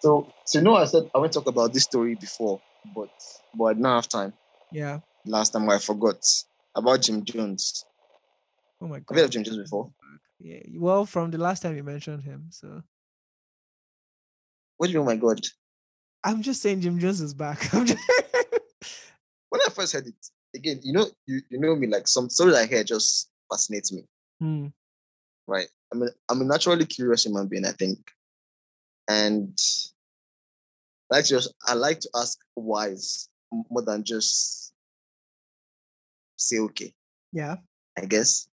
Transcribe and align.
So, 0.00 0.32
so 0.46 0.58
you 0.58 0.64
know, 0.64 0.74
I 0.76 0.84
said 0.86 1.10
I 1.14 1.18
went 1.18 1.32
to 1.34 1.40
talk 1.40 1.48
about 1.48 1.72
this 1.72 1.84
story 1.84 2.14
before, 2.14 2.60
but 2.94 3.10
but 3.54 3.64
I 3.64 3.72
didn't 3.74 3.84
have 3.86 4.08
time. 4.08 4.32
Yeah. 4.72 5.00
Last 5.26 5.50
time 5.50 5.68
I 5.68 5.78
forgot 5.78 6.24
about 6.74 7.02
Jim 7.02 7.24
Jones. 7.24 7.84
Oh 8.80 8.86
my 8.88 8.94
Have 8.96 9.00
you 9.02 9.04
god. 9.06 9.16
heard 9.16 9.24
of 9.26 9.30
Jim 9.30 9.44
Jones 9.44 9.58
before? 9.58 9.90
Yeah. 10.38 10.60
Well, 10.74 11.04
from 11.04 11.30
the 11.30 11.38
last 11.38 11.60
time 11.62 11.76
you 11.76 11.84
mentioned 11.84 12.22
him, 12.22 12.46
so 12.50 12.82
What 14.78 14.86
do 14.86 14.92
you 14.94 15.00
mean, 15.00 15.08
oh 15.08 15.10
my 15.12 15.16
God? 15.16 15.40
I'm 16.24 16.40
just 16.42 16.62
saying 16.62 16.80
Jim 16.80 16.98
Jones 16.98 17.20
is 17.20 17.34
back. 17.34 17.68
When 17.72 19.60
I 19.66 19.70
first 19.70 19.92
heard 19.92 20.06
it, 20.06 20.14
again, 20.54 20.80
you 20.82 20.92
know, 20.92 21.06
you, 21.26 21.40
you 21.50 21.58
know 21.58 21.74
me, 21.74 21.86
like 21.88 22.06
some 22.06 22.30
stories 22.30 22.54
I 22.54 22.66
hear 22.66 22.84
just 22.84 23.28
fascinates 23.50 23.92
me, 23.92 24.04
Hmm. 24.38 24.66
right? 25.46 25.66
I 25.92 25.96
mean, 25.96 26.08
I'm 26.28 26.40
a 26.40 26.44
naturally 26.44 26.86
curious 26.86 27.24
human 27.26 27.48
being, 27.48 27.66
I 27.66 27.72
think. 27.72 27.98
And 29.10 29.58
I 31.10 31.16
like 31.16 31.24
to 31.24 31.30
just 31.30 31.52
I 31.66 31.74
like 31.74 31.98
to 32.00 32.10
ask 32.14 32.38
whys 32.54 33.28
more 33.50 33.82
than 33.82 34.04
just 34.04 34.72
say 36.36 36.58
okay, 36.60 36.94
Yeah. 37.32 37.56
I 37.98 38.06
guess. 38.06 38.46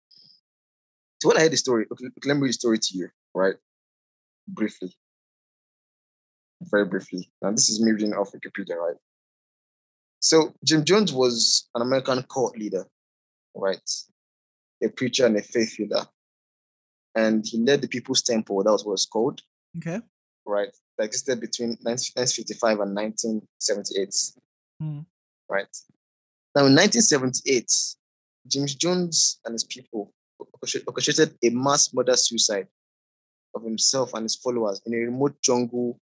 So 1.21 1.29
when 1.29 1.39
I 1.39 1.41
heard 1.41 1.53
the 1.53 1.57
story, 1.57 1.87
okay, 1.91 2.05
let 2.25 2.37
me 2.37 2.43
read 2.43 2.51
the 2.51 2.53
story 2.53 2.79
to 2.79 2.97
you, 2.99 3.09
right? 3.35 3.57
Briefly. 4.47 4.95
Very 6.71 6.85
briefly. 6.85 7.29
Now 7.43 7.51
this 7.51 7.69
is 7.69 7.83
me 7.83 7.91
reading 7.91 8.13
off 8.15 8.31
Wikipedia, 8.33 8.77
right? 8.77 8.97
So 10.21 10.55
Jim 10.65 10.85
Jones 10.85 11.13
was 11.13 11.69
an 11.75 11.83
American 11.83 12.23
cult 12.33 12.57
leader, 12.57 12.87
right? 13.57 13.91
A 14.85 14.89
preacher 14.89 15.27
and 15.27 15.37
a 15.37 15.43
faith 15.43 15.73
healer. 15.73 16.07
And 17.17 17.45
he 17.45 17.59
led 17.59 17.83
the 17.83 17.89
People's 17.89 18.23
Temple, 18.23 18.63
that 18.63 18.71
was 18.71 18.85
what 18.85 18.95
it's 18.95 19.07
called, 19.07 19.43
Okay. 19.79 20.01
Right? 20.47 20.69
That 20.99 21.05
existed 21.05 21.41
between 21.41 21.71
1955 21.83 22.81
and 22.81 22.95
1978, 22.95 24.41
Hmm. 24.81 25.01
right? 25.49 25.77
Now 26.55 26.67
in 26.67 26.75
1978, 26.75 27.71
James 28.47 28.75
Jones 28.75 29.41
and 29.45 29.53
his 29.55 29.65
people 29.65 30.13
orchestrated 30.87 31.37
a 31.43 31.51
mass 31.51 31.93
murder 31.93 32.17
suicide 32.17 32.69
of 33.55 33.63
himself 33.63 34.13
and 34.15 34.25
his 34.25 34.37
followers 34.37 34.81
in 34.87 34.95
a 34.95 34.99
remote 34.99 35.41
jungle 35.43 35.99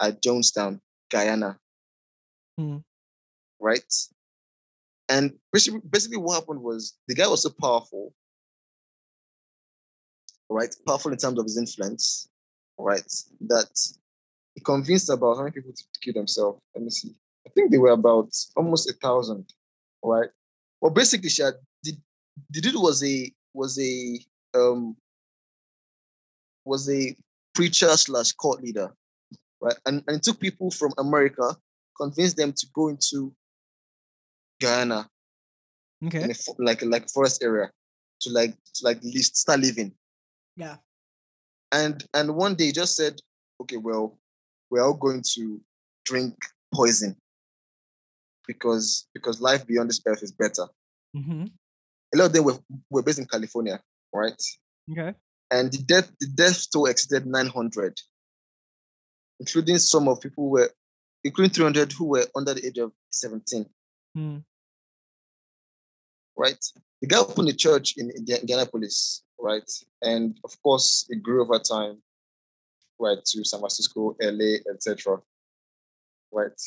at 0.00 0.22
Jonestown, 0.22 0.80
Guyana. 1.10 1.58
Hmm. 2.56 2.78
Right? 3.60 3.92
And 5.08 5.38
basically, 5.52 5.80
basically, 5.88 6.18
what 6.18 6.34
happened 6.34 6.62
was 6.62 6.98
the 7.08 7.14
guy 7.14 7.26
was 7.26 7.42
so 7.42 7.50
powerful, 7.50 8.12
right? 10.50 10.74
Powerful 10.86 11.12
in 11.12 11.18
terms 11.18 11.38
of 11.38 11.44
his 11.44 11.56
influence, 11.56 12.28
right? 12.78 13.12
That 13.40 13.68
he 14.54 14.60
convinced 14.60 15.10
about 15.10 15.36
how 15.36 15.42
many 15.42 15.52
people 15.52 15.72
to 15.72 15.84
kill 16.02 16.14
themselves. 16.14 16.60
Let 16.74 16.84
me 16.84 16.90
see. 16.90 17.14
I 17.46 17.50
think 17.50 17.70
they 17.70 17.78
were 17.78 17.90
about 17.90 18.30
almost 18.56 18.90
a 18.90 18.92
thousand, 18.94 19.52
right? 20.02 20.28
Well, 20.80 20.92
basically, 20.92 21.28
she 21.30 21.42
had, 21.42 21.54
the, 21.82 21.92
the 22.50 22.60
dude 22.60 22.74
was 22.76 23.02
a 23.04 23.32
was 23.54 23.78
a 23.80 24.20
um 24.54 24.96
was 26.64 26.88
a 26.90 27.16
preacher 27.54 27.96
slash 27.96 28.32
cult 28.32 28.62
leader, 28.62 28.92
right? 29.60 29.74
And, 29.86 30.04
and 30.06 30.18
it 30.18 30.22
took 30.22 30.38
people 30.38 30.70
from 30.70 30.92
America, 30.98 31.56
convinced 31.96 32.36
them 32.36 32.52
to 32.52 32.66
go 32.74 32.88
into 32.88 33.34
Guyana, 34.60 35.08
Okay. 36.06 36.22
in 36.22 36.30
a, 36.30 36.34
like 36.58 36.82
like 36.82 37.06
a 37.06 37.08
forest 37.08 37.42
area, 37.42 37.70
to 38.20 38.30
like 38.30 38.54
to 38.74 38.84
like 38.84 39.02
list 39.02 39.36
start 39.36 39.60
living. 39.60 39.92
Yeah. 40.56 40.76
And 41.72 42.04
and 42.14 42.34
one 42.34 42.54
day 42.54 42.66
he 42.66 42.72
just 42.72 42.96
said, 42.96 43.20
okay, 43.62 43.76
well, 43.76 44.18
we're 44.70 44.82
all 44.82 44.94
going 44.94 45.22
to 45.34 45.60
drink 46.04 46.34
poison 46.74 47.16
because 48.46 49.06
because 49.14 49.40
life 49.40 49.66
beyond 49.66 49.90
this 49.90 50.00
earth 50.06 50.22
is 50.22 50.32
better. 50.32 50.66
Mm-hmm. 51.16 51.46
A 52.14 52.16
lot 52.16 52.26
of 52.26 52.32
them 52.32 52.44
were, 52.44 52.58
were 52.90 53.02
based 53.02 53.18
in 53.18 53.26
California, 53.26 53.80
right? 54.14 54.42
Okay. 54.90 55.14
and 55.50 55.70
the 55.70 55.78
death 55.78 56.10
the 56.20 56.26
death 56.28 56.66
toll 56.72 56.86
exceeded 56.86 57.26
900 57.26 57.94
including 59.40 59.76
some 59.78 60.08
of 60.08 60.18
people 60.20 60.44
who 60.44 60.50
were 60.50 60.70
including 61.24 61.52
300 61.52 61.92
who 61.92 62.06
were 62.06 62.24
under 62.34 62.54
the 62.54 62.66
age 62.66 62.78
of 62.78 62.90
17 63.10 63.66
Hmm. 64.16 64.38
right 66.36 66.58
the 67.02 67.06
guy 67.06 67.18
opened 67.18 67.48
a 67.50 67.52
church 67.52 67.94
in 67.98 68.10
Indi- 68.10 68.40
indianapolis 68.40 69.22
right 69.40 69.70
and 70.02 70.38
of 70.44 70.60
course 70.62 71.06
it 71.08 71.22
grew 71.22 71.42
over 71.42 71.58
time 71.58 71.98
right 72.98 73.18
to 73.24 73.44
san 73.44 73.60
francisco 73.60 74.16
la 74.20 74.72
etc 74.74 75.18
right 76.32 76.60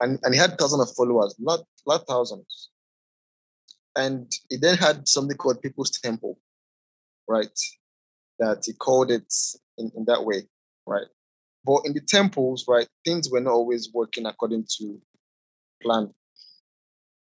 and, 0.00 0.18
and 0.22 0.34
he 0.34 0.40
had 0.40 0.58
thousands 0.58 0.82
of 0.82 0.96
followers 0.96 1.34
not 1.38 1.60
not 1.86 2.06
thousands 2.06 2.70
and 3.96 4.30
he 4.48 4.56
then 4.56 4.76
had 4.76 5.06
something 5.06 5.36
called 5.36 5.60
people's 5.60 5.90
temple 5.90 6.38
right 7.28 7.58
that 8.42 8.64
he 8.66 8.72
called 8.72 9.10
it 9.10 9.32
in, 9.78 9.90
in 9.96 10.04
that 10.06 10.24
way, 10.24 10.42
right? 10.86 11.06
But 11.64 11.82
in 11.84 11.92
the 11.92 12.00
temples, 12.00 12.64
right, 12.68 12.88
things 13.04 13.30
were 13.30 13.40
not 13.40 13.52
always 13.52 13.90
working 13.94 14.26
according 14.26 14.66
to 14.78 15.00
plan. 15.80 16.12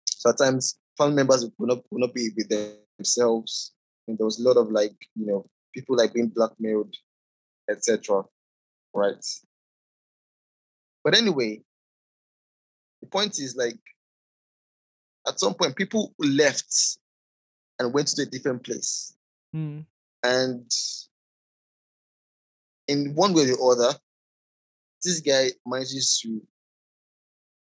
So 0.05 0.31
at 0.31 0.37
times, 0.39 0.79
family 0.97 1.15
members 1.15 1.45
would 1.57 1.69
not, 1.69 1.83
would 1.91 2.01
not 2.01 2.13
be 2.13 2.29
with 2.35 2.49
themselves. 2.97 3.73
And 4.07 4.17
there 4.17 4.25
was 4.25 4.39
a 4.39 4.43
lot 4.43 4.57
of 4.57 4.71
like, 4.71 4.95
you 5.15 5.25
know, 5.25 5.45
people 5.73 5.95
like 5.97 6.13
being 6.13 6.29
blackmailed, 6.29 6.93
etc. 7.69 8.23
Right. 8.93 9.23
But 11.03 11.17
anyway, 11.17 11.61
the 13.01 13.07
point 13.07 13.39
is 13.39 13.55
like, 13.55 13.77
at 15.27 15.39
some 15.39 15.53
point, 15.55 15.75
people 15.75 16.13
left 16.19 16.97
and 17.79 17.93
went 17.93 18.07
to 18.09 18.21
a 18.21 18.25
different 18.25 18.63
place 18.63 19.15
Hmm. 19.51 19.81
and 20.23 20.69
in 22.87 23.15
one 23.15 23.33
way 23.33 23.41
or 23.59 23.75
the 23.75 23.87
other, 23.87 23.97
this 25.03 25.19
guy 25.21 25.49
manages 25.65 26.19
to 26.21 26.41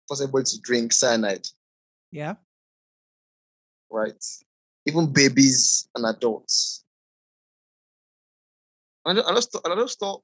force 0.09 0.21
everybody 0.21 0.44
to 0.44 0.60
drink 0.60 0.93
cyanide, 0.93 1.47
Yeah. 2.10 2.34
right? 3.91 4.22
Even 4.87 5.12
babies 5.12 5.89
and 5.95 6.05
adults. 6.06 6.84
And 9.05 9.21
I 9.21 9.34
just, 9.34 9.53
thought- 9.53 9.67
I 9.71 9.75
just 9.77 9.99
thought, 9.99 10.22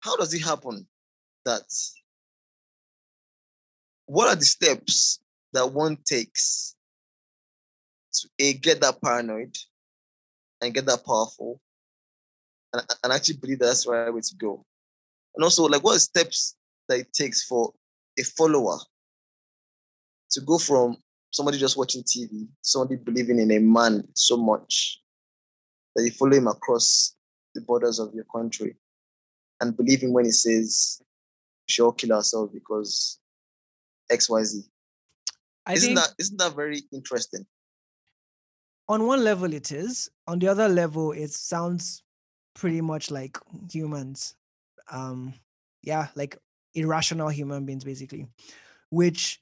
how 0.00 0.16
does 0.16 0.32
it 0.32 0.42
happen 0.42 0.86
that 1.44 1.62
what 4.06 4.28
are 4.28 4.36
the 4.36 4.44
steps 4.44 5.20
that 5.52 5.72
one 5.72 5.96
takes 6.04 6.74
to 8.14 8.28
a 8.38 8.54
get 8.54 8.80
that 8.80 9.00
paranoid 9.02 9.56
and 10.60 10.74
get 10.74 10.86
that 10.86 11.04
powerful 11.04 11.60
and, 12.72 12.82
and 13.04 13.12
actually 13.12 13.36
believe 13.36 13.58
that's 13.58 13.84
the 13.84 13.90
right 13.90 14.12
way 14.12 14.20
to 14.20 14.34
go 14.36 14.64
and 15.34 15.44
also 15.44 15.64
like 15.64 15.84
what 15.84 15.98
steps 16.00 16.56
that 16.88 16.98
it 17.00 17.12
takes 17.12 17.44
for 17.44 17.72
a 18.18 18.22
follower 18.22 18.78
to 20.30 20.40
go 20.40 20.58
from 20.58 20.96
somebody 21.30 21.58
just 21.58 21.76
watching 21.76 22.02
tv 22.02 22.46
somebody 22.62 22.96
believing 22.96 23.38
in 23.38 23.50
a 23.50 23.58
man 23.58 24.06
so 24.14 24.36
much 24.36 25.00
that 25.94 26.04
you 26.04 26.10
follow 26.10 26.36
him 26.36 26.46
across 26.46 27.14
the 27.54 27.60
borders 27.60 27.98
of 27.98 28.14
your 28.14 28.24
country 28.24 28.76
and 29.60 29.76
believe 29.76 30.00
him 30.00 30.12
when 30.12 30.24
he 30.24 30.30
says 30.30 31.00
we 31.00 31.72
should 31.72 31.84
all 31.84 31.92
kill 31.92 32.12
ourselves 32.12 32.52
because 32.52 33.18
xyz 34.10 34.68
I 35.66 35.74
isn't 35.74 35.94
that 35.94 36.14
isn't 36.18 36.38
that 36.38 36.54
very 36.54 36.82
interesting 36.92 37.46
on 38.88 39.06
one 39.06 39.22
level 39.22 39.52
it 39.52 39.70
is. 39.70 40.10
On 40.26 40.38
the 40.38 40.48
other 40.48 40.68
level, 40.68 41.12
it 41.12 41.30
sounds 41.30 42.02
pretty 42.54 42.80
much 42.80 43.10
like 43.10 43.38
humans. 43.70 44.34
Um, 44.90 45.34
yeah, 45.82 46.08
like 46.14 46.38
irrational 46.74 47.28
human 47.28 47.66
beings, 47.66 47.84
basically. 47.84 48.26
Which, 48.90 49.40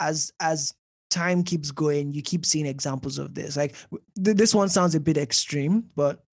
as 0.00 0.32
as 0.40 0.72
time 1.10 1.42
keeps 1.42 1.70
going, 1.70 2.12
you 2.12 2.22
keep 2.22 2.44
seeing 2.44 2.66
examples 2.66 3.18
of 3.18 3.34
this. 3.34 3.56
Like 3.56 3.74
th- 4.22 4.36
this 4.36 4.54
one 4.54 4.68
sounds 4.68 4.94
a 4.94 5.00
bit 5.00 5.16
extreme, 5.16 5.84
but 5.96 6.24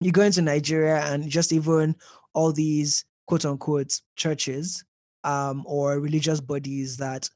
you 0.00 0.12
go 0.12 0.22
into 0.22 0.42
Nigeria 0.42 1.02
and 1.04 1.28
just 1.28 1.52
even 1.52 1.96
all 2.34 2.52
these 2.52 3.04
quote 3.26 3.44
unquote 3.44 4.00
churches 4.16 4.84
um, 5.24 5.64
or 5.66 5.98
religious 5.98 6.40
bodies 6.40 6.96
that 6.98 7.28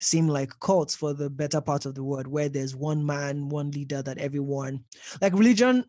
seem 0.00 0.26
like 0.26 0.58
cults 0.60 0.96
for 0.96 1.12
the 1.12 1.28
better 1.28 1.60
part 1.60 1.84
of 1.84 1.94
the 1.94 2.02
world, 2.02 2.26
where 2.26 2.48
there's 2.48 2.74
one 2.74 3.04
man, 3.04 3.48
one 3.48 3.70
leader 3.70 4.02
that 4.02 4.18
everyone 4.18 4.84
like 5.20 5.34
religion 5.34 5.84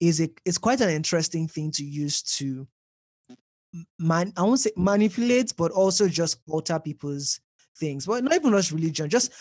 is 0.00 0.20
a 0.20 0.28
is 0.44 0.58
quite 0.58 0.80
an 0.80 0.90
interesting 0.90 1.48
thing 1.48 1.70
to 1.70 1.84
use 1.84 2.22
to 2.22 2.66
man 3.98 4.32
I 4.36 4.42
won't 4.42 4.60
say 4.60 4.72
manipulate, 4.76 5.54
but 5.56 5.70
also 5.70 6.08
just 6.08 6.38
alter 6.48 6.78
people's 6.78 7.40
things. 7.76 8.06
But 8.06 8.24
not 8.24 8.34
even 8.34 8.52
just 8.52 8.72
religion, 8.72 9.08
just 9.08 9.32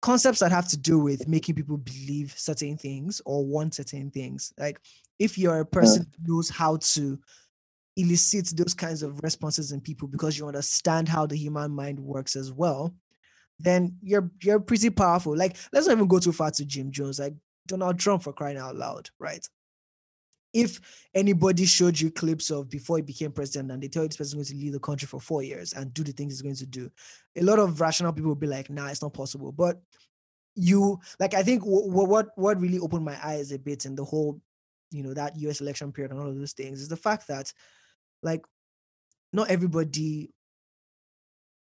concepts 0.00 0.40
that 0.40 0.50
have 0.50 0.68
to 0.68 0.76
do 0.76 0.98
with 0.98 1.28
making 1.28 1.54
people 1.54 1.76
believe 1.76 2.34
certain 2.36 2.76
things 2.76 3.22
or 3.24 3.46
want 3.46 3.74
certain 3.74 4.10
things. 4.10 4.52
Like 4.58 4.80
if 5.18 5.38
you're 5.38 5.60
a 5.60 5.66
person 5.66 6.04
who 6.04 6.34
knows 6.34 6.50
how 6.50 6.76
to 6.76 7.18
elicit 7.96 8.52
those 8.56 8.74
kinds 8.74 9.02
of 9.02 9.20
responses 9.22 9.72
in 9.72 9.80
people 9.80 10.08
because 10.08 10.38
you 10.38 10.46
understand 10.46 11.08
how 11.08 11.26
the 11.26 11.36
human 11.36 11.70
mind 11.70 12.00
works 12.00 12.36
as 12.36 12.52
well, 12.52 12.94
then 13.58 13.96
you're 14.02 14.30
you're 14.42 14.60
pretty 14.60 14.90
powerful. 14.90 15.36
Like, 15.36 15.56
let's 15.72 15.86
not 15.86 15.96
even 15.96 16.08
go 16.08 16.18
too 16.18 16.32
far 16.32 16.50
to 16.50 16.64
Jim 16.64 16.90
Jones, 16.90 17.20
like 17.20 17.34
Donald 17.66 17.98
Trump 17.98 18.22
for 18.22 18.32
crying 18.32 18.56
out 18.56 18.76
loud, 18.76 19.10
right? 19.18 19.46
If 20.52 20.80
anybody 21.14 21.64
showed 21.64 21.98
you 21.98 22.10
clips 22.10 22.50
of 22.50 22.68
before 22.68 22.96
he 22.96 23.02
became 23.02 23.32
president 23.32 23.70
and 23.70 23.82
they 23.82 23.88
tell 23.88 24.02
you 24.02 24.08
this 24.08 24.16
person 24.16 24.38
is 24.40 24.50
going 24.50 24.58
to 24.58 24.64
lead 24.64 24.74
the 24.74 24.80
country 24.80 25.06
for 25.06 25.20
four 25.20 25.42
years 25.42 25.72
and 25.72 25.94
do 25.94 26.02
the 26.02 26.12
things 26.12 26.34
he's 26.34 26.42
going 26.42 26.56
to 26.56 26.66
do, 26.66 26.90
a 27.36 27.42
lot 27.42 27.58
of 27.58 27.80
rational 27.80 28.12
people 28.12 28.28
will 28.28 28.34
be 28.36 28.46
like, 28.46 28.68
nah, 28.68 28.88
it's 28.88 29.02
not 29.02 29.14
possible. 29.14 29.52
But 29.52 29.80
you 30.54 30.98
like 31.18 31.34
I 31.34 31.42
think 31.42 31.62
w- 31.62 31.88
w- 31.88 32.08
what 32.08 32.28
what 32.36 32.60
really 32.60 32.78
opened 32.78 33.04
my 33.04 33.18
eyes 33.26 33.52
a 33.52 33.58
bit 33.58 33.86
in 33.86 33.94
the 33.94 34.04
whole, 34.04 34.40
you 34.90 35.02
know, 35.02 35.14
that 35.14 35.36
US 35.36 35.60
election 35.60 35.92
period 35.92 36.10
and 36.10 36.20
all 36.20 36.28
of 36.28 36.36
those 36.36 36.52
things 36.52 36.80
is 36.80 36.88
the 36.88 36.96
fact 36.96 37.28
that 37.28 37.52
like 38.22 38.42
not 39.32 39.48
everybody 39.50 40.30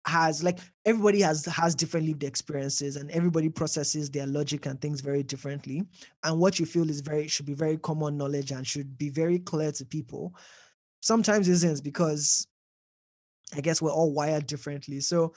has 0.07 0.43
like 0.43 0.59
everybody 0.85 1.21
has 1.21 1.45
has 1.45 1.75
different 1.75 2.07
lived 2.07 2.23
experiences 2.23 2.95
and 2.95 3.11
everybody 3.11 3.49
processes 3.49 4.09
their 4.09 4.25
logic 4.25 4.65
and 4.65 4.79
things 4.81 5.01
very 5.01 5.21
differently. 5.21 5.83
And 6.23 6.39
what 6.39 6.59
you 6.59 6.65
feel 6.65 6.89
is 6.89 7.01
very 7.01 7.27
should 7.27 7.45
be 7.45 7.53
very 7.53 7.77
common 7.77 8.17
knowledge 8.17 8.51
and 8.51 8.65
should 8.65 8.97
be 8.97 9.09
very 9.09 9.39
clear 9.39 9.71
to 9.73 9.85
people. 9.85 10.33
Sometimes 11.01 11.47
isn't 11.47 11.83
because 11.83 12.47
i 13.55 13.61
guess 13.61 13.81
we're 13.81 13.91
all 13.91 14.13
wired 14.13 14.47
differently. 14.47 14.99
So 14.99 15.33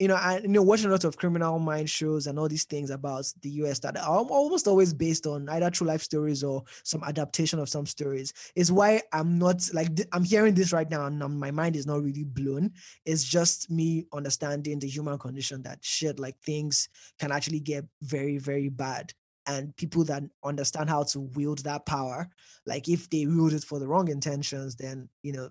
you 0.00 0.08
know, 0.08 0.14
I 0.14 0.38
you 0.38 0.48
know 0.48 0.62
watching 0.62 0.86
a 0.86 0.90
lot 0.90 1.04
of 1.04 1.18
criminal 1.18 1.58
mind 1.58 1.90
shows 1.90 2.26
and 2.26 2.38
all 2.38 2.48
these 2.48 2.64
things 2.64 2.88
about 2.88 3.30
the 3.42 3.50
US 3.62 3.78
that 3.80 3.98
are 3.98 4.08
almost 4.08 4.66
always 4.66 4.94
based 4.94 5.26
on 5.26 5.46
either 5.50 5.70
true 5.70 5.86
life 5.86 6.02
stories 6.02 6.42
or 6.42 6.64
some 6.84 7.04
adaptation 7.04 7.58
of 7.58 7.68
some 7.68 7.84
stories. 7.84 8.32
Is 8.56 8.72
why 8.72 9.02
I'm 9.12 9.38
not 9.38 9.62
like 9.74 9.88
I'm 10.12 10.24
hearing 10.24 10.54
this 10.54 10.72
right 10.72 10.90
now 10.90 11.04
and 11.04 11.18
my 11.38 11.50
mind 11.50 11.76
is 11.76 11.86
not 11.86 12.02
really 12.02 12.24
blown. 12.24 12.72
It's 13.04 13.24
just 13.24 13.70
me 13.70 14.06
understanding 14.14 14.78
the 14.78 14.88
human 14.88 15.18
condition 15.18 15.62
that 15.62 15.78
shit 15.82 16.18
like 16.18 16.38
things 16.40 16.88
can 17.18 17.30
actually 17.30 17.60
get 17.60 17.84
very 18.00 18.38
very 18.38 18.70
bad 18.70 19.12
and 19.46 19.76
people 19.76 20.04
that 20.04 20.22
understand 20.44 20.88
how 20.88 21.02
to 21.02 21.20
wield 21.20 21.58
that 21.64 21.84
power 21.86 22.28
like 22.66 22.88
if 22.88 23.08
they 23.10 23.26
wield 23.26 23.52
it 23.52 23.64
for 23.64 23.78
the 23.78 23.88
wrong 23.88 24.08
intentions 24.08 24.76
then 24.76 25.08
you 25.22 25.32
know 25.32 25.48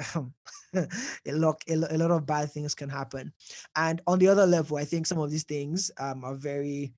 a 0.74 1.32
lot 1.32 1.62
a, 1.68 1.76
lot 1.76 2.10
of 2.10 2.26
bad 2.26 2.50
things 2.50 2.74
can 2.74 2.88
happen. 2.88 3.32
And 3.76 4.00
on 4.06 4.18
the 4.18 4.28
other 4.28 4.46
level 4.46 4.76
i 4.76 4.84
think 4.84 5.06
some 5.06 5.18
of 5.18 5.30
these 5.30 5.44
things 5.44 5.90
um, 5.98 6.24
are 6.24 6.34
very 6.34 6.92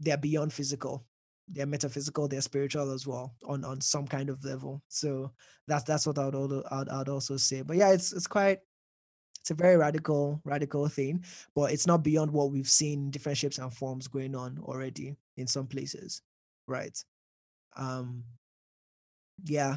they're 0.00 0.16
beyond 0.16 0.52
physical. 0.52 1.04
They're 1.46 1.66
metaphysical 1.66 2.26
they're 2.26 2.40
spiritual 2.40 2.90
as 2.92 3.06
well 3.06 3.34
on 3.46 3.64
on 3.64 3.80
some 3.80 4.06
kind 4.06 4.30
of 4.30 4.42
level. 4.44 4.82
So 4.88 5.32
that's 5.68 5.84
that's 5.84 6.06
what 6.06 6.18
i 6.18 6.28
would, 6.28 6.64
I'd, 6.70 6.88
I'd 6.88 7.08
also 7.08 7.36
say. 7.36 7.62
But 7.62 7.76
yeah 7.76 7.92
it's 7.92 8.12
it's 8.12 8.26
quite 8.26 8.60
it's 9.40 9.50
a 9.50 9.54
very 9.54 9.76
radical 9.76 10.40
radical 10.44 10.88
thing 10.88 11.22
but 11.54 11.70
it's 11.70 11.86
not 11.86 12.02
beyond 12.02 12.30
what 12.30 12.50
we've 12.50 12.68
seen 12.68 13.10
different 13.10 13.36
shapes 13.36 13.58
and 13.58 13.70
forms 13.70 14.08
going 14.08 14.34
on 14.34 14.58
already 14.62 15.14
in 15.36 15.46
some 15.46 15.66
places 15.66 16.22
right? 16.66 16.96
Um 17.76 18.24
yeah. 19.44 19.76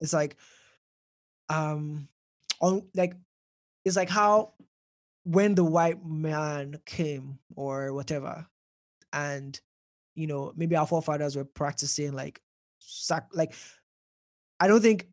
It's 0.00 0.12
like 0.12 0.36
um 1.48 2.08
on 2.60 2.82
like 2.94 3.14
it's 3.84 3.96
like 3.96 4.08
how 4.08 4.52
when 5.24 5.54
the 5.54 5.64
white 5.64 6.04
man 6.04 6.78
came 6.84 7.38
or 7.56 7.92
whatever 7.92 8.46
and 9.12 9.60
you 10.14 10.26
know 10.26 10.52
maybe 10.56 10.76
our 10.76 10.86
forefathers 10.86 11.36
were 11.36 11.44
practicing 11.44 12.12
like 12.12 12.40
sac 12.78 13.28
like 13.32 13.54
i 14.60 14.66
don't 14.66 14.82
think 14.82 15.08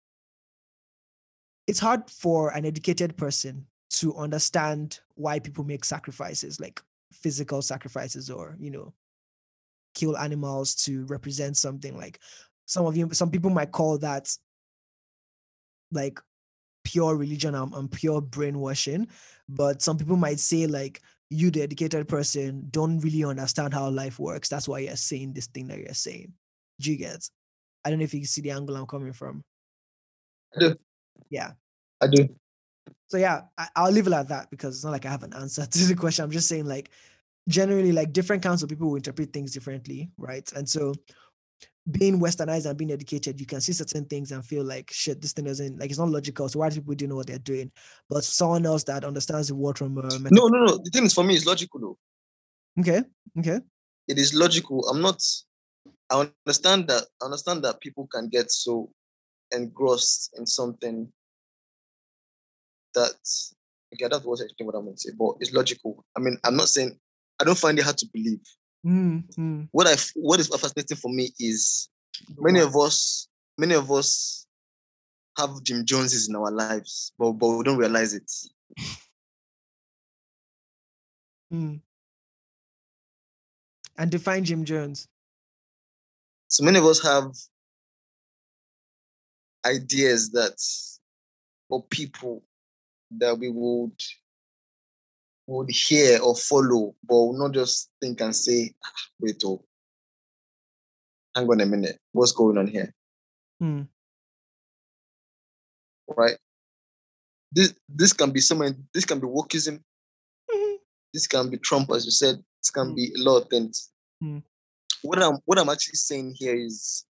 it's 1.68 1.80
hard 1.80 2.10
for 2.10 2.50
an 2.52 2.66
educated 2.66 3.16
person 3.16 3.66
to 3.90 4.16
understand 4.16 5.00
why 5.16 5.40
people 5.40 5.64
make 5.64 5.86
sacrifices 5.86 6.60
like 6.60 6.82
physical 7.12 7.62
sacrifices 7.62 8.30
or 8.30 8.56
you 8.60 8.72
know 8.72 8.94
kill 9.96 10.18
animals 10.18 10.76
to 10.76 11.06
represent 11.06 11.58
something 11.58 11.98
like 11.98 12.20
some 12.66 12.86
of 12.86 12.96
you 12.96 13.10
some 13.12 13.32
people 13.32 13.50
might 13.50 13.72
call 13.72 13.98
that 13.98 14.36
like 15.92 16.20
pure 16.84 17.16
religion 17.16 17.56
and, 17.56 17.74
and 17.74 17.92
pure 17.92 18.22
brainwashing. 18.22 19.08
But 19.48 19.82
some 19.82 19.98
people 19.98 20.18
might 20.18 20.40
say, 20.40 20.68
like, 20.68 21.02
you, 21.30 21.52
the 21.52 21.62
educated 21.62 22.08
person, 22.08 22.68
don't 22.72 23.00
really 23.00 23.24
understand 23.24 23.74
how 23.74 23.90
life 23.90 24.20
works. 24.20 24.50
That's 24.50 24.68
why 24.68 24.80
you're 24.80 24.96
saying 24.96 25.34
this 25.34 25.48
thing 25.48 25.68
that 25.68 25.78
you're 25.78 25.94
saying. 25.94 26.34
Do 26.80 26.92
you 26.92 26.98
get? 26.98 27.30
I 27.86 27.90
don't 27.90 28.00
know 28.00 28.06
if 28.06 28.14
you 28.14 28.22
can 28.22 28.28
see 28.28 28.42
the 28.42 28.52
angle 28.52 28.76
I'm 28.76 28.88
coming 28.88 29.14
from. 29.14 29.44
I 30.56 30.60
do. 30.60 30.76
Yeah. 31.30 31.52
I 32.02 32.08
do. 32.08 32.30
So 33.08 33.18
yeah, 33.18 33.42
I, 33.58 33.84
will 33.84 33.92
leave 33.92 34.08
it 34.08 34.14
at 34.14 34.30
that 34.30 34.50
because 34.50 34.76
it's 34.76 34.84
not 34.84 34.92
like 34.92 35.06
I 35.06 35.12
have 35.12 35.24
an 35.24 35.34
answer 35.34 35.66
to 35.72 35.86
the 35.86 35.96
question. 35.96 36.24
I'm 36.24 36.32
just 36.32 36.48
saying 36.48 36.66
like 36.66 36.90
generally 37.48 37.92
like 37.92 38.14
different 38.14 38.44
kinds 38.44 38.64
of 38.64 38.70
people 38.70 38.90
will 38.90 38.96
interpret 38.96 39.34
things 39.34 39.52
differently, 39.52 40.12
right? 40.18 40.50
And 40.54 40.68
so 40.68 40.94
being 41.92 42.20
westernized 42.20 42.66
and 42.66 42.78
being 42.78 42.92
educated, 42.92 43.40
you 43.40 43.46
can 43.46 43.62
see 43.62 43.74
certain 43.74 44.06
things 44.06 44.32
and 44.32 44.46
feel 44.46 44.64
like 44.64 44.92
shit, 44.92 45.22
this 45.22 45.34
thing 45.34 45.46
doesn't 45.46 45.80
like 45.80 45.90
it's 45.90 46.00
not 46.00 46.10
logical. 46.10 46.50
So 46.50 46.60
why 46.60 46.70
do 46.70 46.76
people 46.76 46.96
do 46.96 47.08
know 47.08 47.16
what 47.16 47.28
they're 47.28 47.40
doing? 47.40 47.72
But 48.10 48.24
someone 48.24 48.66
else 48.66 48.84
that 48.86 49.04
understands 49.04 49.48
the 49.48 49.56
world 49.56 49.78
from 49.78 49.98
uh, 49.98 50.10
no, 50.32 50.48
no, 50.48 50.66
no. 50.66 50.78
The 50.84 50.90
thing 50.92 51.06
is 51.06 51.14
for 51.14 51.24
me, 51.24 51.36
it's 51.36 51.46
logical 51.46 51.80
though. 51.80 51.98
Okay, 52.80 53.02
okay. 53.40 53.60
It 54.08 54.18
is 54.18 54.34
logical. 54.34 54.88
I'm 54.88 55.02
not. 55.02 55.22
I 56.10 56.30
understand 56.46 56.88
that. 56.88 57.04
I 57.22 57.26
understand 57.26 57.64
that 57.64 57.82
people 57.82 58.08
can 58.12 58.30
get 58.30 58.52
so 58.52 58.92
engrossed 59.52 60.34
in 60.38 60.46
something 60.46 61.12
that 62.96 63.14
okay, 63.94 64.08
that's 64.10 64.26
what 64.26 64.40
I 64.40 64.64
what 64.64 64.76
I'm 64.76 64.84
going 64.84 64.96
to 64.96 65.00
say, 65.00 65.12
but 65.18 65.36
it's 65.40 65.54
logical. 65.54 66.04
I 66.16 66.20
mean, 66.20 66.38
I'm 66.44 66.56
not 66.56 66.70
saying 66.70 66.98
I 67.40 67.44
don't 67.44 67.58
find 67.58 67.78
it 67.80 67.84
hard 67.84 67.98
to 68.00 68.08
believe. 68.14 68.42
Mm-hmm. 68.86 69.64
What 69.72 69.88
I 69.88 69.96
what 70.16 70.40
is 70.40 70.48
fascinating 70.48 70.98
for 70.98 71.12
me 71.12 71.32
is 71.40 71.90
many 72.38 72.60
of 72.60 72.76
us 72.76 73.28
many 73.58 73.76
of 73.76 73.92
us 73.92 74.48
have 75.38 75.62
Jim 75.64 75.86
Joneses 75.86 76.30
in 76.30 76.36
our 76.36 76.52
lives, 76.52 77.14
but 77.18 77.34
but 77.34 77.48
we 77.50 77.64
don't 77.64 77.78
realize 77.78 78.14
it. 78.14 78.32
Mm. 81.52 81.82
And 83.98 84.12
define 84.12 84.44
Jim 84.44 84.64
Jones. 84.64 85.08
So 86.48 86.64
many 86.64 86.78
of 86.78 86.86
us 86.86 87.02
have 87.02 87.32
ideas 89.66 90.30
that 90.32 90.58
or 91.70 91.84
people 91.84 92.44
that 93.18 93.38
we 93.38 93.50
would 93.50 94.00
would 95.50 95.70
hear 95.72 96.20
or 96.22 96.36
follow, 96.36 96.96
but 97.04 97.16
will 97.16 97.34
not 97.34 97.54
just 97.54 97.90
think 98.00 98.22
and 98.22 98.36
say, 98.36 98.72
ah, 98.86 99.02
wait, 99.20 99.42
oh, 99.46 99.64
hang 101.36 101.50
on 101.50 101.62
a 101.62 101.66
minute, 101.66 101.98
what's 102.12 102.32
going 102.32 102.58
on 102.58 102.68
here? 102.68 102.94
Hmm. 103.60 103.82
Right? 106.08 106.38
This 107.52 107.74
this 107.88 108.14
can 108.14 108.32
be 108.32 108.42
someone, 108.42 108.88
this 108.94 109.06
can 109.06 109.20
be 109.20 109.26
wokeism, 109.26 109.80
mm-hmm. 110.52 110.76
this 111.14 111.26
can 111.26 111.50
be 111.50 111.58
Trump, 111.58 111.90
as 111.92 112.06
you 112.06 112.12
said, 112.12 112.44
this 112.62 112.70
can 112.70 112.92
mm. 112.92 112.96
be 112.96 113.14
a 113.18 113.24
lot 113.24 113.42
of 113.42 113.50
things. 113.50 113.90
Mm. 114.24 114.44
What 115.02 115.22
I'm 115.22 115.40
what 115.46 115.58
I'm 115.58 115.70
actually 115.70 115.96
saying 115.96 116.36
here 116.38 116.56
is 116.56 117.06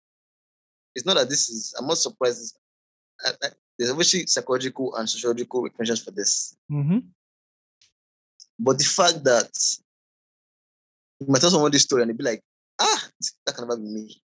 it's 0.93 1.05
not 1.05 1.15
that 1.15 1.29
this 1.29 1.47
is 1.49 1.73
I'm 1.79 1.87
not 1.87 1.97
surprised. 1.97 2.57
I, 3.25 3.31
I, 3.43 3.47
there's 3.79 3.91
obviously 3.91 4.25
psychological 4.27 4.93
and 4.95 5.09
sociological 5.09 5.65
explanations 5.65 6.03
for 6.03 6.11
this. 6.11 6.57
Mm-hmm. 6.69 6.99
But 8.59 8.77
the 8.77 8.83
fact 8.83 9.23
that 9.23 9.51
you 11.19 11.27
might 11.27 11.41
tell 11.41 11.49
someone 11.49 11.71
this 11.71 11.83
story 11.83 12.01
and 12.01 12.09
they'd 12.09 12.17
be 12.17 12.23
like, 12.23 12.41
ah, 12.79 13.07
that 13.45 13.55
can 13.55 13.67
never 13.67 13.79
be 13.79 13.87
me. 13.87 14.21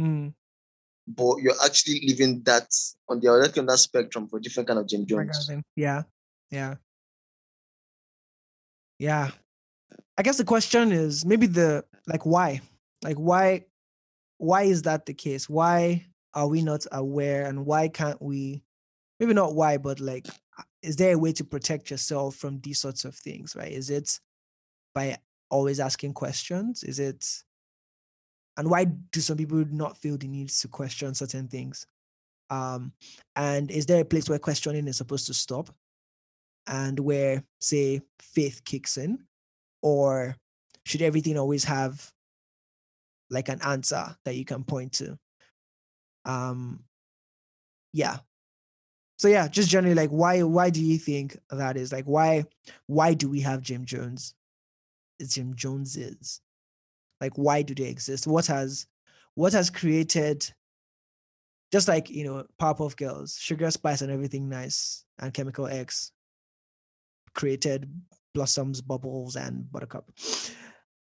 Mm. 0.00 0.34
But 1.06 1.36
you're 1.38 1.54
actually 1.64 2.02
living 2.06 2.42
that 2.44 2.68
on 3.08 3.20
the 3.20 3.28
other 3.28 3.44
end 3.44 3.58
of 3.58 3.66
that 3.66 3.78
spectrum 3.78 4.28
for 4.28 4.38
different 4.38 4.68
kind 4.68 4.78
of 4.78 4.86
Jim 4.86 5.06
Jones. 5.06 5.50
Yeah. 5.76 6.02
Yeah. 6.50 6.74
Yeah. 8.98 9.30
I 10.18 10.22
guess 10.22 10.36
the 10.36 10.44
question 10.44 10.92
is 10.92 11.24
maybe 11.24 11.46
the 11.46 11.84
like 12.06 12.26
why? 12.26 12.60
Like 13.02 13.16
why 13.16 13.64
why 14.38 14.62
is 14.62 14.82
that 14.82 15.06
the 15.06 15.14
case? 15.14 15.48
Why 15.48 16.06
are 16.34 16.46
we 16.46 16.62
not 16.62 16.86
aware 16.92 17.46
and 17.46 17.66
why 17.66 17.88
can't 17.88 18.20
we 18.20 18.62
maybe 19.20 19.34
not 19.34 19.54
why, 19.54 19.76
but 19.76 20.00
like 20.00 20.26
is 20.82 20.96
there 20.96 21.14
a 21.14 21.18
way 21.18 21.32
to 21.32 21.44
protect 21.44 21.90
yourself 21.90 22.34
from 22.36 22.58
these 22.60 22.80
sorts 22.80 23.04
of 23.04 23.14
things 23.14 23.54
right? 23.54 23.70
Is 23.70 23.90
it 23.90 24.18
by 24.94 25.18
always 25.50 25.78
asking 25.78 26.14
questions? 26.14 26.82
Is 26.82 26.98
it 26.98 27.26
and 28.56 28.68
why 28.68 28.84
do 28.84 29.20
some 29.20 29.36
people 29.36 29.64
not 29.70 29.96
feel 29.96 30.16
the 30.16 30.26
need 30.26 30.48
to 30.48 30.68
question 30.68 31.14
certain 31.14 31.46
things? 31.46 31.86
Um 32.48 32.92
and 33.36 33.70
is 33.70 33.86
there 33.86 34.00
a 34.00 34.04
place 34.06 34.28
where 34.28 34.38
questioning 34.38 34.88
is 34.88 34.96
supposed 34.96 35.26
to 35.26 35.34
stop? 35.34 35.70
And 36.66 36.98
where 36.98 37.44
say 37.60 38.00
faith 38.18 38.62
kicks 38.64 38.96
in? 38.96 39.26
Or 39.82 40.36
should 40.84 41.02
everything 41.02 41.38
always 41.38 41.64
have 41.64 42.10
like 43.30 43.48
an 43.48 43.60
answer 43.62 44.16
that 44.24 44.34
you 44.34 44.44
can 44.44 44.64
point 44.64 44.92
to? 44.94 45.18
Um, 46.24 46.84
yeah. 47.92 48.18
So 49.20 49.28
yeah, 49.28 49.48
just 49.48 49.68
generally 49.68 49.94
like 49.94 50.08
why 50.08 50.42
why 50.44 50.70
do 50.70 50.82
you 50.82 50.96
think 50.96 51.36
that 51.50 51.76
is? 51.76 51.92
Like 51.92 52.06
why 52.06 52.44
why 52.86 53.12
do 53.12 53.28
we 53.28 53.42
have 53.42 53.60
Jim 53.60 53.84
Jones? 53.84 54.34
It's 55.18 55.34
Jim 55.34 55.54
Jones 55.54 55.98
is. 55.98 56.40
Like 57.20 57.34
why 57.34 57.60
do 57.60 57.74
they 57.74 57.90
exist? 57.90 58.26
What 58.26 58.46
has 58.46 58.86
what 59.34 59.52
has 59.52 59.68
created 59.68 60.50
just 61.70 61.86
like 61.86 62.08
you 62.08 62.24
know 62.24 62.46
Powerpuff 62.58 62.96
Girls, 62.96 63.36
Sugar 63.38 63.70
Spice 63.70 64.00
and 64.00 64.10
everything 64.10 64.48
nice 64.48 65.04
and 65.18 65.34
Chemical 65.34 65.66
X 65.66 66.12
created 67.34 67.92
Blossoms, 68.32 68.80
Bubbles, 68.80 69.36
and 69.36 69.70
Buttercup. 69.70 70.10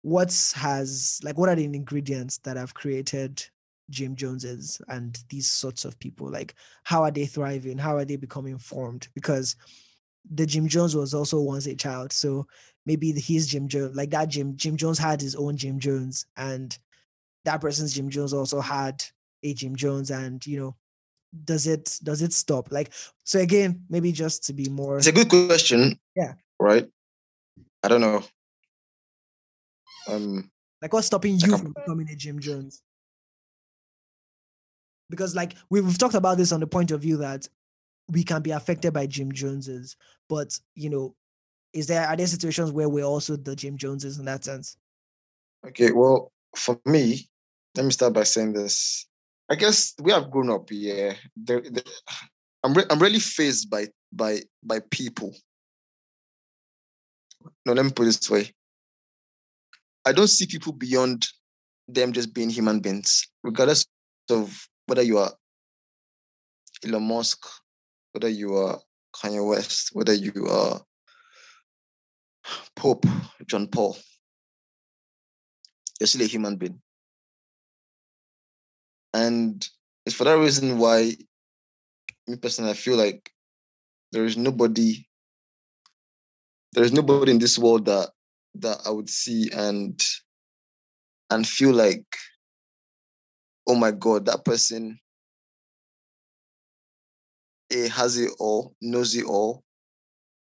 What 0.03 0.29
has 0.55 1.19
like 1.21 1.37
what 1.37 1.49
are 1.49 1.55
the 1.55 1.65
ingredients 1.65 2.37
that 2.45 2.55
have 2.55 2.73
created 2.73 3.45
Jim 3.89 4.15
Joneses 4.15 4.81
and 4.87 5.17
these 5.29 5.49
sorts 5.49 5.85
of 5.85 5.99
people? 5.99 6.29
Like, 6.29 6.55
how 6.83 7.03
are 7.03 7.11
they 7.11 7.25
thriving? 7.25 7.77
How 7.77 7.95
are 7.97 8.05
they 8.05 8.15
becoming 8.15 8.57
formed? 8.57 9.07
Because 9.13 9.55
the 10.33 10.45
Jim 10.45 10.67
Jones 10.67 10.95
was 10.95 11.13
also 11.13 11.39
once 11.39 11.65
a 11.67 11.75
child, 11.75 12.11
so 12.11 12.47
maybe 12.85 13.11
he's 13.11 13.47
Jim 13.47 13.67
Jones. 13.67 13.95
Like 13.95 14.09
that 14.11 14.29
Jim 14.29 14.57
Jim 14.57 14.75
Jones 14.77 14.97
had 14.97 15.21
his 15.21 15.35
own 15.35 15.57
Jim 15.57 15.79
Jones, 15.79 16.25
and 16.35 16.77
that 17.45 17.61
person's 17.61 17.93
Jim 17.93 18.09
Jones 18.09 18.33
also 18.33 18.59
had 18.59 19.03
a 19.43 19.53
Jim 19.53 19.75
Jones, 19.75 20.09
and 20.09 20.45
you 20.45 20.59
know, 20.59 20.75
does 21.43 21.67
it 21.67 21.99
does 22.03 22.21
it 22.21 22.33
stop? 22.33 22.71
Like, 22.71 22.91
so 23.23 23.39
again, 23.39 23.83
maybe 23.89 24.11
just 24.11 24.45
to 24.45 24.53
be 24.53 24.69
more. 24.69 24.97
It's 24.97 25.07
a 25.07 25.11
good 25.11 25.29
question. 25.29 25.99
Yeah. 26.15 26.33
Right. 26.59 26.87
I 27.83 27.87
don't 27.87 28.01
know. 28.01 28.23
Um. 30.07 30.51
Like, 30.81 30.93
what's 30.93 31.07
stopping 31.07 31.39
you 31.39 31.57
from 31.57 31.73
becoming 31.73 32.09
a 32.09 32.15
Jim 32.15 32.39
Jones? 32.39 32.81
Because 35.09 35.35
like 35.35 35.55
we've 35.69 35.97
talked 35.97 36.15
about 36.15 36.37
this 36.37 36.51
on 36.51 36.59
the 36.59 36.67
point 36.67 36.91
of 36.91 37.01
view 37.01 37.17
that 37.17 37.47
we 38.09 38.23
can 38.23 38.41
be 38.41 38.51
affected 38.51 38.93
by 38.93 39.07
Jim 39.07 39.31
Joneses, 39.31 39.95
but 40.29 40.57
you 40.75 40.89
know, 40.89 41.15
is 41.73 41.87
there 41.87 42.07
are 42.07 42.15
there 42.15 42.27
situations 42.27 42.71
where 42.71 42.89
we're 42.89 43.03
also 43.03 43.35
the 43.35 43.55
Jim 43.55 43.77
Joneses 43.77 44.19
in 44.19 44.25
that 44.25 44.43
sense? 44.43 44.77
Okay, 45.67 45.91
well, 45.91 46.31
for 46.55 46.79
me, 46.85 47.27
let 47.75 47.85
me 47.85 47.91
start 47.91 48.13
by 48.13 48.23
saying 48.23 48.53
this. 48.53 49.07
I 49.49 49.55
guess 49.55 49.93
we 50.01 50.11
have 50.11 50.31
grown 50.31 50.49
up. 50.49 50.67
Yeah, 50.71 51.13
I'm 52.63 52.73
re- 52.73 52.85
I'm 52.89 52.99
really 52.99 53.19
faced 53.19 53.69
by 53.69 53.87
by 54.11 54.41
by 54.63 54.79
people. 54.91 55.35
No, 57.65 57.73
let 57.73 57.85
me 57.85 57.91
put 57.91 58.03
it 58.03 58.17
this 58.19 58.29
way. 58.29 58.51
I 60.05 60.11
don't 60.11 60.27
see 60.27 60.45
people 60.45 60.73
beyond 60.73 61.27
them 61.87 62.13
just 62.13 62.33
being 62.33 62.49
human 62.49 62.79
beings, 62.79 63.27
regardless 63.43 63.85
of 64.29 64.67
whether 64.85 65.01
you 65.01 65.17
are 65.17 65.31
Elon 66.85 67.03
Musk, 67.03 67.45
whether 68.11 68.29
you 68.29 68.55
are 68.55 68.79
Kanye 69.15 69.47
West, 69.47 69.89
whether 69.93 70.13
you 70.13 70.47
are 70.47 70.81
Pope 72.75 73.05
John 73.45 73.67
Paul, 73.67 73.97
you're 75.99 76.07
still 76.07 76.21
a 76.21 76.25
human 76.25 76.57
being. 76.57 76.81
And 79.13 79.67
it's 80.05 80.15
for 80.15 80.25
that 80.25 80.37
reason 80.37 80.77
why, 80.77 81.15
me 82.27 82.35
personally, 82.35 82.71
I 82.71 82.75
feel 82.75 82.97
like 82.97 83.31
there 84.11 84.25
is 84.25 84.37
nobody, 84.37 85.07
there 86.73 86.83
is 86.83 86.91
nobody 86.91 87.31
in 87.31 87.39
this 87.39 87.57
world 87.57 87.85
that 87.85 88.09
that 88.55 88.79
I 88.85 88.89
would 88.89 89.09
see 89.09 89.49
and 89.53 90.01
and 91.29 91.47
feel 91.47 91.73
like 91.73 92.05
oh 93.67 93.75
my 93.75 93.91
God, 93.91 94.25
that 94.25 94.45
person 94.45 94.99
eh, 97.71 97.87
has 97.89 98.17
it 98.17 98.31
all, 98.39 98.75
knows 98.81 99.15
it 99.15 99.25
all, 99.25 99.63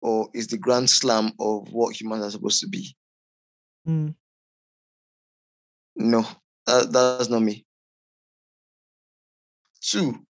or 0.01 0.29
is 0.33 0.47
the 0.47 0.57
grand 0.57 0.89
slam 0.89 1.31
of 1.39 1.71
what 1.71 1.99
humans 1.99 2.23
are 2.23 2.31
supposed 2.31 2.61
to 2.61 2.67
be. 2.67 2.95
Mm. 3.87 4.15
No, 5.95 6.27
that, 6.67 6.91
that's 6.91 7.29
not 7.29 7.41
me. 7.41 7.65
Two, 9.81 10.25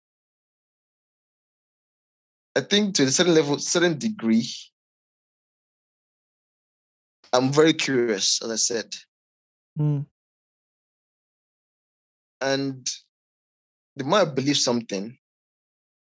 I 2.57 2.61
think 2.61 2.95
to 2.97 3.05
a 3.05 3.11
certain 3.11 3.35
level, 3.35 3.59
certain 3.59 3.99
degree, 3.99 4.49
I'm 7.33 7.53
very 7.53 7.73
curious, 7.73 8.43
as 8.43 8.51
I 8.51 8.57
said. 8.57 8.95
Mm. 9.79 10.07
And 12.43 12.87
the 13.95 14.05
more 14.05 14.21
I 14.21 14.25
believe 14.25 14.57
something, 14.57 15.17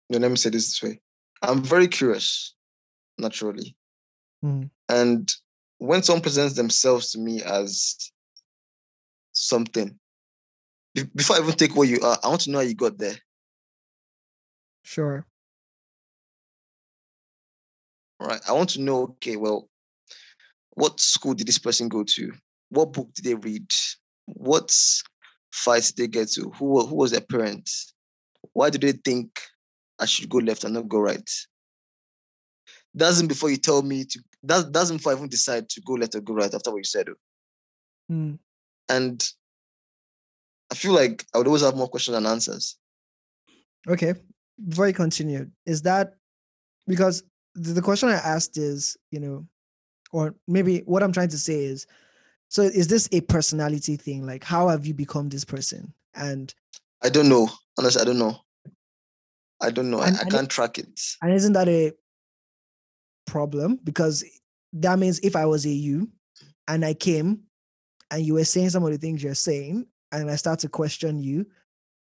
you 0.09 0.19
know, 0.19 0.19
let 0.19 0.31
me 0.31 0.37
say 0.37 0.51
this 0.51 0.67
this 0.67 0.83
way. 0.83 1.01
I'm 1.41 1.63
very 1.63 1.87
curious, 1.87 2.55
naturally. 3.17 3.75
Mm. 4.45 4.69
And 4.87 5.33
when 5.79 6.03
someone 6.03 6.21
presents 6.21 6.55
themselves 6.55 7.11
to 7.11 7.19
me 7.19 7.41
as 7.43 8.11
something, 9.31 9.97
before 11.15 11.37
I 11.37 11.39
even 11.39 11.55
take 11.55 11.75
where 11.75 11.87
you 11.87 11.99
are, 12.01 12.17
I 12.23 12.27
want 12.27 12.41
to 12.41 12.51
know 12.51 12.59
how 12.59 12.63
you 12.63 12.75
got 12.75 12.97
there. 12.97 13.15
Sure. 14.83 15.25
Right. 18.19 18.41
I 18.47 18.51
want 18.53 18.69
to 18.71 18.81
know, 18.81 19.03
okay, 19.03 19.35
well, 19.35 19.69
what 20.71 20.99
school 20.99 21.33
did 21.33 21.47
this 21.47 21.59
person 21.59 21.87
go 21.87 22.03
to? 22.03 22.31
What 22.69 22.93
book 22.93 23.13
did 23.13 23.25
they 23.25 23.35
read? 23.35 23.71
What's 24.25 25.03
fights 25.57 25.91
they 25.91 26.07
get 26.07 26.29
to? 26.29 26.49
Who 26.57 26.85
who 26.85 26.95
was 26.95 27.11
their 27.11 27.21
parents? 27.21 27.93
Why 28.53 28.69
do 28.69 28.77
they 28.77 28.93
think 28.93 29.39
I 29.99 30.05
should 30.05 30.29
go 30.29 30.37
left 30.37 30.63
and 30.63 30.73
not 30.75 30.87
go 30.87 30.99
right? 30.99 31.29
Doesn't 32.95 33.27
before 33.27 33.49
you 33.49 33.57
tell 33.57 33.81
me 33.81 34.05
to 34.05 34.19
that 34.43 34.71
doesn't 34.71 34.97
before 34.97 35.13
I 35.13 35.15
even 35.15 35.29
decide 35.29 35.69
to 35.69 35.81
go 35.81 35.93
left 35.93 36.15
or 36.15 36.21
go 36.21 36.33
right 36.33 36.53
after 36.53 36.71
what 36.71 36.77
you 36.77 36.83
said. 36.83 37.07
Mm. 38.11 38.39
And 38.89 39.29
I 40.71 40.75
feel 40.75 40.93
like 40.93 41.25
I 41.33 41.37
would 41.37 41.47
always 41.47 41.63
have 41.63 41.75
more 41.75 41.87
questions 41.87 42.15
than 42.15 42.25
answers. 42.25 42.77
Okay. 43.87 44.13
Before 44.67 44.87
you 44.87 44.93
continue, 44.93 45.49
is 45.65 45.83
that 45.83 46.15
because 46.87 47.23
the 47.53 47.81
question 47.81 48.09
I 48.09 48.13
asked 48.13 48.57
is, 48.57 48.97
you 49.11 49.19
know, 49.19 49.47
or 50.11 50.35
maybe 50.47 50.79
what 50.79 51.03
I'm 51.03 51.11
trying 51.11 51.29
to 51.29 51.37
say 51.37 51.63
is 51.65 51.85
so 52.49 52.61
is 52.61 52.87
this 52.87 53.09
a 53.11 53.21
personality 53.21 53.95
thing? 53.95 54.25
Like 54.25 54.43
how 54.43 54.67
have 54.69 54.85
you 54.85 54.93
become 54.93 55.29
this 55.29 55.45
person? 55.45 55.93
And 56.15 56.53
I 57.03 57.09
don't 57.09 57.29
know. 57.29 57.49
Honestly, 57.77 58.01
I 58.01 58.05
don't 58.05 58.19
know. 58.19 58.37
I 59.61 59.71
don't 59.71 59.89
know. 59.89 60.01
And, 60.01 60.17
I, 60.17 60.21
I 60.21 60.25
can't 60.25 60.49
track 60.49 60.77
it. 60.77 61.01
And 61.21 61.33
isn't 61.33 61.53
that 61.53 61.67
a 61.67 61.93
problem? 63.25 63.79
Because 63.83 64.23
that 64.73 64.99
means 64.99 65.19
if 65.19 65.35
I 65.35 65.45
was 65.45 65.65
a 65.65 65.69
you 65.69 66.09
and 66.67 66.85
I 66.85 66.93
came 66.93 67.41
and 68.11 68.23
you 68.23 68.35
were 68.35 68.45
saying 68.45 68.69
some 68.69 68.83
of 68.83 68.91
the 68.91 68.97
things 68.97 69.23
you're 69.23 69.35
saying, 69.35 69.85
and 70.11 70.29
I 70.29 70.35
start 70.35 70.59
to 70.59 70.69
question 70.69 71.19
you, 71.19 71.45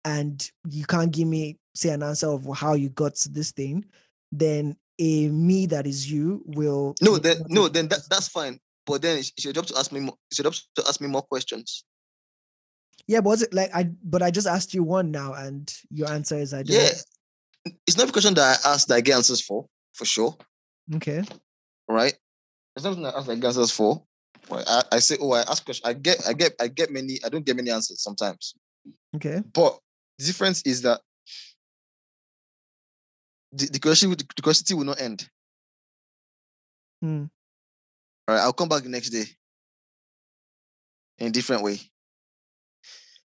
and 0.06 0.52
you 0.68 0.86
can't 0.86 1.12
give 1.12 1.28
me 1.28 1.58
say 1.76 1.90
an 1.90 2.04
answer 2.04 2.28
of 2.28 2.46
how 2.56 2.74
you 2.74 2.90
got 2.90 3.16
to 3.16 3.30
this 3.30 3.52
thing, 3.52 3.86
then 4.32 4.76
a 5.00 5.30
me 5.30 5.66
that 5.68 5.88
is 5.88 6.12
you 6.12 6.44
will 6.46 6.94
no 7.02 7.18
then 7.18 7.38
no 7.48 7.68
then 7.68 7.88
that, 7.88 8.02
that's 8.10 8.28
fine 8.28 8.60
but 8.86 9.02
then 9.02 9.18
it's, 9.18 9.32
it's 9.38 9.46
your 9.46 9.54
job 9.54 9.66
to 9.68 9.78
ask 9.78 9.92
me 9.92 10.00
more. 10.00 10.16
It's 10.30 10.40
your 10.40 10.52
job 10.52 10.62
to 10.76 10.84
ask 10.88 11.02
me 11.02 11.08
more 11.08 11.22
questions. 11.22 11.84
Yeah, 13.08 13.22
but 13.22 13.30
was 13.30 13.42
it 13.42 13.54
like 13.54 13.70
I? 13.74 13.90
But 14.04 14.22
I 14.22 14.32
just 14.32 14.48
asked 14.48 14.74
you 14.74 14.84
one 14.84 15.12
now, 15.12 15.34
and 15.34 15.74
your 15.90 16.10
answer 16.10 16.38
is 16.38 16.54
I 16.54 16.64
don't. 16.64 16.76
Yeah, 16.76 16.90
it's 17.88 17.98
not 17.98 18.10
a 18.10 18.12
question 18.12 18.34
that 18.36 18.60
I 18.66 18.70
asked 18.72 18.88
that 18.88 18.96
I 18.96 19.02
get 19.02 19.16
answers 19.16 19.42
for, 19.42 19.68
for 19.94 20.06
sure. 20.06 20.36
Okay. 20.96 21.24
Right. 21.88 22.14
It's 22.76 22.84
not 22.84 22.94
something 22.94 23.06
I 23.06 23.18
ask 23.18 23.26
that 23.28 23.34
I 23.34 23.36
get 23.36 23.48
answers 23.48 23.72
for. 23.72 24.04
Right. 24.50 24.64
I, 24.68 24.84
I 24.94 25.00
say, 25.00 25.18
oh, 25.22 25.32
I 25.34 25.42
ask 25.42 25.64
questions. 25.64 25.86
I 25.86 25.94
get, 25.94 26.22
I 26.28 26.34
get, 26.34 26.54
I 26.60 26.68
get 26.68 26.92
many. 26.92 27.20
I 27.26 27.30
don't 27.30 27.46
get 27.46 27.56
many 27.56 27.72
answers 27.72 28.02
sometimes. 28.02 28.56
Okay. 29.16 29.42
But 29.54 29.80
the 30.18 30.26
difference 30.26 30.62
is 30.64 30.82
that 30.82 31.02
the, 33.52 33.68
the 33.68 33.80
question, 33.80 34.10
the 34.10 34.26
curiosity 34.42 34.74
will 34.74 34.86
not 34.86 35.02
end. 35.02 35.30
Hmm. 37.02 37.26
All 38.28 38.36
right, 38.36 38.42
I'll 38.42 38.54
come 38.54 38.70
back 38.70 38.84
the 38.84 38.90
next 38.90 39.10
day 39.10 39.26
in 41.18 41.28
a 41.28 41.32
different 41.32 41.64
way. 41.64 41.80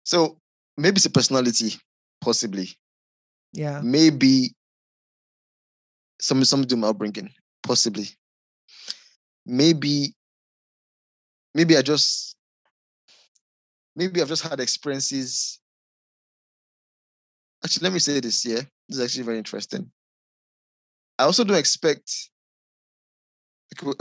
So 0.03 0.39
maybe 0.77 0.95
it's 0.95 1.05
a 1.05 1.09
personality, 1.09 1.73
possibly. 2.21 2.69
Yeah. 3.53 3.81
Maybe 3.83 4.53
some 6.21 6.43
some 6.45 6.63
do 6.63 6.77
my 6.77 6.87
upbringing, 6.87 7.29
possibly. 7.63 8.07
Maybe, 9.45 10.13
maybe 11.53 11.77
I 11.77 11.81
just 11.81 12.35
maybe 13.95 14.21
I've 14.21 14.27
just 14.27 14.43
had 14.43 14.59
experiences. 14.59 15.59
Actually, 17.63 17.85
let 17.85 17.93
me 17.93 17.99
say 17.99 18.19
this, 18.19 18.45
yeah. 18.45 18.61
This 18.87 18.99
is 18.99 19.01
actually 19.01 19.23
very 19.23 19.37
interesting. 19.37 19.91
I 21.19 21.23
also 21.23 21.43
don't 21.43 21.57
expect 21.57 22.29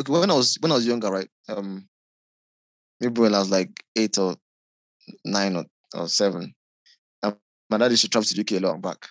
when 0.08 0.30
I 0.30 0.34
was 0.34 0.56
when 0.60 0.72
I 0.72 0.76
was 0.76 0.86
younger, 0.86 1.10
right? 1.10 1.28
Um, 1.48 1.88
maybe 3.00 3.20
when 3.20 3.34
I 3.34 3.38
was 3.38 3.50
like 3.50 3.84
eight 3.96 4.18
or 4.18 4.36
nine 5.24 5.56
or, 5.56 5.64
or 5.94 6.08
seven, 6.08 6.54
I 7.22 7.34
my 7.70 7.78
dad 7.78 7.90
used 7.90 8.02
to 8.02 8.08
travel 8.08 8.26
to 8.26 8.40
UK 8.40 8.62
long 8.62 8.80
back 8.80 9.08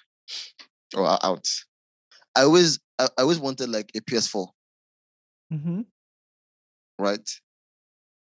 or 0.96 1.08
out. 1.26 1.48
I 2.36 2.44
always 2.44 2.80
I, 3.00 3.06
I 3.18 3.22
always 3.22 3.40
wanted 3.40 3.70
like 3.70 3.92
a 3.96 4.02
PS4, 4.02 4.48
Mm-hmm. 5.54 5.82
right? 7.00 7.30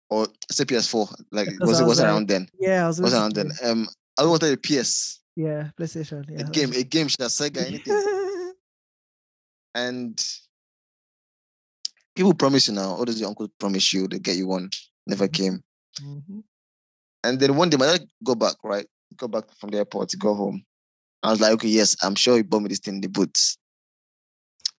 Or 0.09 0.27
say 0.51 0.63
PS4, 0.63 1.13
like 1.31 1.49
Because 1.49 1.67
was 1.67 1.79
I 1.79 1.83
it 1.83 1.85
was 1.85 1.89
was 1.89 1.99
like, 1.99 2.07
around 2.07 2.27
then? 2.29 2.47
Yeah, 2.59 2.85
I 2.85 2.87
was, 2.87 3.01
Was 3.01 3.13
around 3.13 3.33
then. 3.35 3.51
Um, 3.63 3.87
I 4.17 4.25
wanted 4.25 4.53
a 4.53 4.57
PS, 4.57 5.19
Yeah, 5.35 5.69
PlayStation. 5.77 6.25
Yeah, 6.29 6.47
a 6.47 6.49
game, 6.49 6.71
a 6.73 6.83
game, 6.83 7.07
should 7.09 7.19
Sega, 7.19 7.65
anything. 7.65 8.53
and 9.75 10.25
people 12.17 12.33
promise 12.33 12.67
you 12.67 12.73
now. 12.73 12.97
What 12.97 13.05
does 13.05 13.19
your 13.19 13.29
uncle 13.29 13.47
promise 13.59 13.93
you? 13.93 14.07
They 14.07 14.17
get 14.19 14.35
you 14.35 14.47
one. 14.47 14.69
Never 15.05 15.27
Mhm. 15.27 15.33
came. 15.33 15.63
Mhm. 16.01 16.43
And 17.23 17.39
then 17.39 17.55
one 17.55 17.69
day, 17.69 17.77
my 17.77 17.85
dad 17.85 18.07
go 18.23 18.35
back, 18.35 18.55
right? 18.63 18.87
Go 19.15 19.27
back 19.27 19.45
from 19.59 19.69
the 19.69 19.77
airport 19.77 20.09
to 20.09 20.17
go 20.17 20.33
home. 20.33 20.65
I 21.23 21.29
was 21.31 21.39
like, 21.39 21.51
okay, 21.53 21.67
yes, 21.67 21.95
I'm 22.03 22.15
sure 22.15 22.35
he 22.35 22.41
bought 22.43 22.61
me 22.63 22.69
this 22.69 22.79
thing 22.79 22.95
in 22.95 23.01
the 23.01 23.07
boots, 23.09 23.57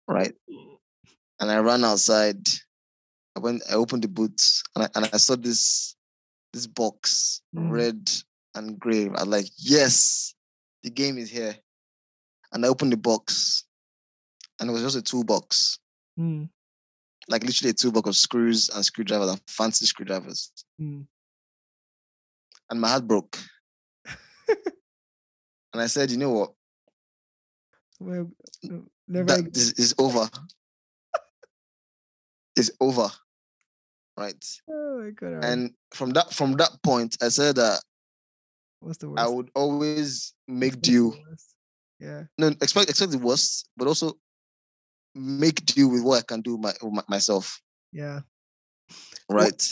right? 0.08 0.34
And 1.40 1.50
I 1.50 1.58
ran 1.58 1.84
outside. 1.84 2.40
I 3.36 3.40
went, 3.40 3.62
I 3.70 3.74
opened 3.74 4.02
the 4.02 4.08
boots, 4.08 4.62
and 4.74 4.84
I, 4.84 4.88
and 4.96 5.08
I 5.12 5.16
saw 5.18 5.36
this 5.36 5.94
this 6.52 6.66
box, 6.66 7.40
Mm. 7.54 7.70
red 7.70 8.10
and 8.54 8.78
gray. 8.80 9.06
I 9.06 9.22
was 9.22 9.26
like, 9.28 9.46
yes, 9.58 10.34
the 10.82 10.90
game 10.90 11.18
is 11.18 11.30
here. 11.30 11.56
And 12.52 12.64
I 12.64 12.68
opened 12.68 12.92
the 12.92 12.96
box, 12.96 13.64
and 14.58 14.68
it 14.70 14.72
was 14.72 14.82
just 14.82 14.96
a 14.96 15.02
toolbox, 15.02 15.78
Mm, 16.18 16.48
like 17.28 17.44
literally 17.44 17.70
a 17.70 17.74
toolbox 17.74 18.08
of 18.08 18.16
screws 18.16 18.70
and 18.70 18.84
screwdrivers 18.84 19.30
and 19.30 19.40
fancy 19.46 19.86
screwdrivers. 19.86 20.52
mm. 20.80 21.04
And 22.70 22.80
my 22.80 22.88
heart 22.88 23.06
broke. 23.06 23.38
and 24.48 24.56
I 25.74 25.86
said, 25.86 26.10
you 26.10 26.18
know 26.18 26.30
what? 26.30 26.52
Well, 28.00 28.30
never 29.06 29.26
that 29.26 29.38
again. 29.40 29.52
is, 29.54 29.94
over. 29.98 30.28
it's 32.56 32.70
over. 32.80 33.08
Right. 34.16 34.44
Oh 34.68 35.02
my 35.02 35.10
god! 35.10 35.44
And 35.44 35.70
from 35.94 36.10
that 36.10 36.32
from 36.32 36.54
that 36.54 36.70
point, 36.82 37.16
I 37.22 37.28
said 37.28 37.54
that 37.54 37.80
What's 38.80 38.98
the 38.98 39.08
worst? 39.08 39.20
I 39.20 39.28
would 39.28 39.50
always 39.54 40.34
make 40.46 40.80
do. 40.80 41.14
Yeah. 42.00 42.24
No, 42.36 42.48
expect 42.48 42.90
expect 42.90 43.12
the 43.12 43.18
worst, 43.18 43.68
but 43.76 43.88
also 43.88 44.16
make 45.14 45.64
do 45.66 45.88
with 45.88 46.02
what 46.02 46.18
I 46.18 46.22
can 46.22 46.40
do 46.40 46.58
my, 46.58 46.72
my 46.82 47.02
myself. 47.08 47.60
Yeah. 47.92 48.20
Right. 49.28 49.62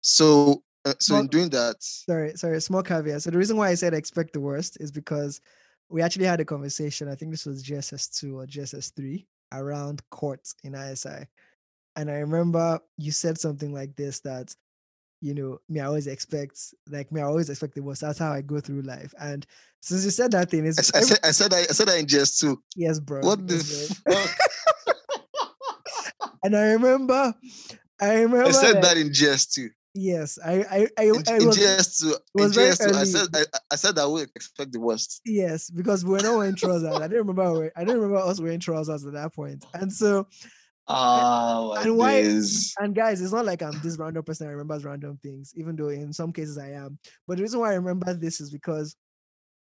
So 0.00 0.62
uh, 0.84 0.94
so 1.00 1.16
in 1.16 1.28
doing 1.28 1.48
that, 1.50 1.76
Sorry, 1.80 2.34
sorry. 2.36 2.60
Small 2.60 2.82
caveat. 2.82 3.22
So 3.22 3.30
the 3.30 3.38
reason 3.38 3.56
why 3.56 3.68
I 3.68 3.74
said 3.74 3.94
expect 3.94 4.32
the 4.34 4.40
worst 4.40 4.76
is 4.80 4.92
because 4.92 5.40
we 5.88 6.02
actually 6.02 6.26
had 6.26 6.40
a 6.40 6.44
conversation. 6.44 7.08
I 7.08 7.14
think 7.14 7.30
this 7.30 7.46
was 7.46 7.64
GSS 7.64 8.18
two 8.18 8.38
or 8.38 8.46
GSS 8.46 8.92
three 8.94 9.26
around 9.52 10.02
courts 10.10 10.54
in 10.62 10.74
ISI, 10.74 11.26
and 11.96 12.10
I 12.10 12.14
remember 12.14 12.80
you 12.98 13.12
said 13.12 13.38
something 13.38 13.72
like 13.72 13.96
this 13.96 14.20
that, 14.20 14.54
you 15.22 15.32
know, 15.32 15.58
me 15.70 15.80
I 15.80 15.86
always 15.86 16.06
expect 16.06 16.58
like 16.90 17.10
me 17.10 17.22
I 17.22 17.24
always 17.24 17.48
expect 17.48 17.74
the 17.74 17.82
worst. 17.82 18.02
That's 18.02 18.18
how 18.18 18.32
I 18.32 18.42
go 18.42 18.60
through 18.60 18.82
life. 18.82 19.14
And 19.18 19.46
since 19.80 20.04
you 20.04 20.10
said 20.10 20.32
that 20.32 20.50
thing, 20.50 20.64
I, 20.64 20.68
it's 20.68 20.94
I 20.94 21.00
said 21.00 21.18
I 21.24 21.30
said 21.30 21.52
that, 21.52 21.70
I 21.70 21.72
said 21.72 21.88
that 21.88 21.98
in 21.98 22.06
just 22.06 22.40
two. 22.40 22.62
yes, 22.76 23.00
bro. 23.00 23.20
What 23.20 23.46
the 23.46 23.54
yes. 23.54 24.02
And 26.44 26.56
I 26.56 26.72
remember, 26.72 27.34
I 28.00 28.14
remember 28.22 28.44
I 28.48 28.50
said 28.52 28.76
that- 28.76 28.82
that 28.82 28.96
in 28.98 29.12
just 29.12 29.52
two. 29.54 29.70
Yes, 29.96 30.40
I, 30.44 30.54
I, 30.62 30.88
I, 30.98 31.02
In, 31.04 31.22
I 31.28 31.36
in 31.36 31.46
was. 31.46 31.56
In 31.58 32.16
was 32.34 32.54
very 32.56 32.70
just 32.70 32.82
two. 32.82 32.94
I 32.96 33.04
said 33.04 33.28
I, 33.32 33.44
I 33.70 33.76
said 33.76 33.96
I 33.96 34.06
would 34.06 34.28
expect 34.34 34.72
the 34.72 34.80
worst. 34.80 35.20
Yes, 35.24 35.70
because 35.70 36.04
we 36.04 36.10
were 36.10 36.20
not 36.20 36.36
wearing 36.36 36.56
trousers. 36.56 36.92
I 36.92 37.06
didn't 37.06 37.26
remember. 37.28 37.70
I 37.76 37.84
didn't 37.84 38.00
remember 38.00 38.16
us 38.28 38.40
wearing 38.40 38.58
trousers 38.58 39.06
at 39.06 39.12
that 39.12 39.32
point. 39.34 39.64
And 39.72 39.92
so, 39.92 40.26
Ah, 40.88 41.74
and 41.80 41.96
why- 41.96 42.22
days. 42.22 42.74
and 42.80 42.92
guys, 42.94 43.20
it's 43.20 43.32
not 43.32 43.46
like 43.46 43.62
I'm 43.62 43.80
this 43.82 43.96
random 43.96 44.24
person 44.24 44.46
that 44.46 44.52
remembers 44.52 44.84
random 44.84 45.16
things, 45.22 45.52
even 45.56 45.76
though 45.76 45.88
in 45.90 46.12
some 46.12 46.32
cases 46.32 46.58
I 46.58 46.70
am. 46.72 46.98
But 47.28 47.36
the 47.36 47.42
reason 47.42 47.60
why 47.60 47.70
I 47.70 47.76
remember 47.76 48.12
this 48.14 48.40
is 48.40 48.50
because 48.50 48.96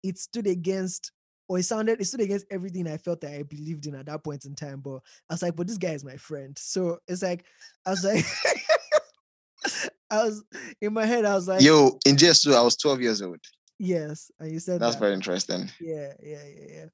it 0.04 0.16
stood 0.18 0.46
against, 0.46 1.10
or 1.48 1.58
it 1.58 1.64
sounded, 1.64 2.00
it 2.00 2.04
stood 2.06 2.20
against 2.20 2.46
everything 2.50 2.86
I 2.88 2.96
felt 2.96 3.20
that 3.22 3.32
I 3.34 3.42
believed 3.42 3.86
in 3.86 3.94
at 3.94 4.06
that 4.06 4.24
point 4.24 4.44
in 4.46 4.54
time. 4.54 4.80
But 4.80 5.00
I 5.28 5.34
was 5.34 5.42
like, 5.42 5.54
but 5.56 5.66
this 5.66 5.78
guy 5.78 5.90
is 5.92 6.04
my 6.04 6.16
friend. 6.16 6.56
So 6.58 6.98
it's 7.06 7.22
like, 7.22 7.44
I 7.86 7.90
was 7.90 8.04
like, 8.04 8.24
I 10.10 10.24
was 10.24 10.44
in 10.80 10.92
my 10.92 11.06
head, 11.06 11.24
I 11.24 11.34
was 11.34 11.48
like, 11.48 11.62
Yo, 11.62 11.98
in 12.06 12.16
just 12.16 12.44
two, 12.44 12.54
I 12.54 12.60
was 12.62 12.76
12 12.76 13.00
years 13.00 13.22
old. 13.22 13.38
yes. 13.78 14.30
And 14.38 14.52
you 14.52 14.58
said 14.60 14.80
That's 14.80 14.94
that. 14.96 15.00
very 15.00 15.14
interesting. 15.14 15.70
yeah 15.80 16.12
yeah 16.22 16.42
yeah 16.44 16.66
yeah 16.74 16.84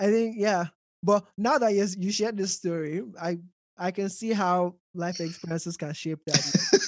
i 0.00 0.06
think 0.10 0.34
yeah 0.38 0.66
but 1.02 1.24
now 1.38 1.58
that 1.58 1.72
you, 1.74 1.86
you 1.98 2.10
shared 2.10 2.36
this 2.36 2.52
story 2.52 3.02
i 3.20 3.38
i 3.76 3.90
can 3.90 4.08
see 4.08 4.32
how 4.32 4.74
life 4.94 5.20
experiences 5.20 5.76
can 5.76 5.92
shape 5.92 6.18
that 6.26 6.42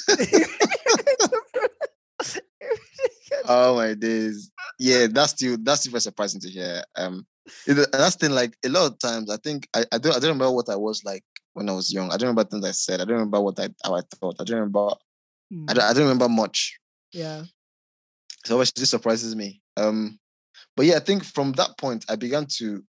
Oh 3.46 3.76
my 3.76 3.92
days. 3.94 4.50
Yeah, 4.78 5.06
that's 5.10 5.32
still 5.32 5.56
that's 5.60 5.80
still 5.82 5.92
very 5.92 6.00
surprising 6.00 6.40
to 6.40 6.50
hear. 6.50 6.82
Um 6.96 7.26
that's 7.66 8.16
thing, 8.16 8.32
like 8.32 8.56
a 8.64 8.68
lot 8.68 8.90
of 8.90 8.98
times 8.98 9.30
I 9.30 9.36
think 9.36 9.68
I, 9.74 9.84
I 9.92 9.98
don't 9.98 10.16
I 10.16 10.18
don't 10.18 10.30
remember 10.30 10.50
what 10.50 10.68
I 10.68 10.76
was 10.76 11.04
like 11.04 11.24
when 11.52 11.68
I 11.68 11.72
was 11.72 11.92
young. 11.92 12.06
I 12.10 12.16
don't 12.16 12.28
remember 12.28 12.44
things 12.44 12.64
I 12.64 12.72
said. 12.72 13.00
I 13.00 13.04
don't 13.04 13.14
remember 13.14 13.40
what 13.40 13.58
I 13.60 13.68
how 13.84 13.94
I 13.94 14.02
thought. 14.18 14.36
I 14.40 14.44
don't 14.44 14.56
remember 14.56 14.90
Hmm, 15.50 15.66
I 15.68 15.74
don't, 15.74 15.84
I 15.84 15.92
don't 15.92 16.04
remember 16.04 16.28
much. 16.28 16.78
yeah 17.12 17.44
So 18.44 18.60
it 18.60 18.72
just 18.74 18.90
surprises 18.90 19.36
me. 19.36 19.62
Um 19.76 20.18
but 20.76 20.86
yeah, 20.86 20.96
I 20.96 21.00
think 21.00 21.24
from 21.24 21.52
that 21.52 21.76
point 21.78 22.04
I 22.08 22.16
began 22.16 22.46
to 22.58 22.82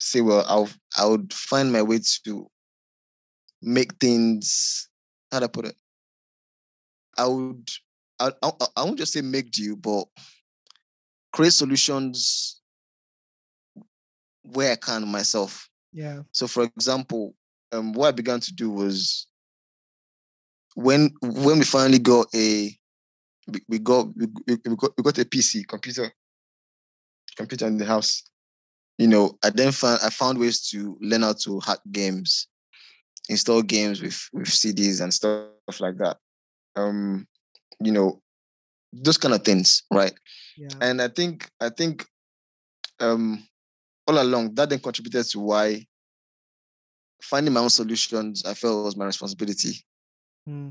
say, 0.00 0.20
well, 0.20 0.44
I'll 0.46 0.68
I 0.96 1.06
would 1.06 1.32
find 1.32 1.72
my 1.72 1.82
way 1.82 2.00
to 2.24 2.50
make 3.62 3.94
things 3.98 4.88
how 5.32 5.40
do 5.40 5.44
I 5.44 5.48
put 5.48 5.66
it? 5.66 5.76
I 7.16 7.26
would 7.26 7.68
I 8.18 8.32
I, 8.42 8.50
I 8.76 8.84
won't 8.84 8.98
just 8.98 9.12
say 9.12 9.20
make 9.20 9.50
do, 9.50 9.76
but 9.76 10.04
create 11.38 11.52
solutions 11.52 12.60
where 14.42 14.72
I 14.72 14.76
can 14.76 15.06
myself. 15.06 15.70
yeah 15.92 16.22
So, 16.32 16.48
for 16.48 16.64
example, 16.64 17.36
um, 17.70 17.92
what 17.92 18.08
I 18.08 18.10
began 18.10 18.40
to 18.40 18.52
do 18.52 18.70
was 18.70 19.28
when 20.74 21.12
when 21.22 21.60
we 21.60 21.64
finally 21.64 22.00
got 22.00 22.26
a 22.34 22.76
we, 23.68 23.78
got 23.78 24.08
we 24.16 24.26
we 24.48 24.76
got 24.76 24.90
we 24.96 25.04
got 25.04 25.18
a 25.18 25.24
PC 25.24 25.64
computer 25.68 26.10
computer 27.36 27.68
in 27.68 27.78
the 27.78 27.84
house. 27.84 28.24
You 28.98 29.06
know, 29.06 29.38
I 29.44 29.50
then 29.50 29.70
found 29.70 30.00
I 30.02 30.10
found 30.10 30.38
ways 30.38 30.68
to 30.70 30.98
learn 31.00 31.22
how 31.22 31.34
to 31.44 31.60
hack 31.60 31.78
games, 31.92 32.48
install 33.28 33.62
games 33.62 34.02
with 34.02 34.28
with 34.32 34.48
CDs 34.48 35.00
and 35.00 35.14
stuff 35.14 35.78
like 35.78 35.98
that. 35.98 36.16
Um, 36.74 37.28
you 37.80 37.92
know, 37.92 38.22
those 38.92 39.18
kind 39.18 39.34
of 39.34 39.42
things, 39.44 39.82
right? 39.92 40.12
yeah. 40.56 40.68
And 40.80 41.00
I 41.02 41.08
think 41.08 41.48
I 41.60 41.68
think 41.70 42.06
um 43.00 43.46
all 44.06 44.20
along 44.20 44.54
that 44.54 44.70
then 44.70 44.78
contributed 44.78 45.24
to 45.26 45.40
why 45.40 45.86
finding 47.22 47.52
my 47.52 47.60
own 47.60 47.70
solutions 47.70 48.44
I 48.44 48.54
felt 48.54 48.84
was 48.84 48.96
my 48.96 49.06
responsibility, 49.06 49.84
Hmm, 50.46 50.68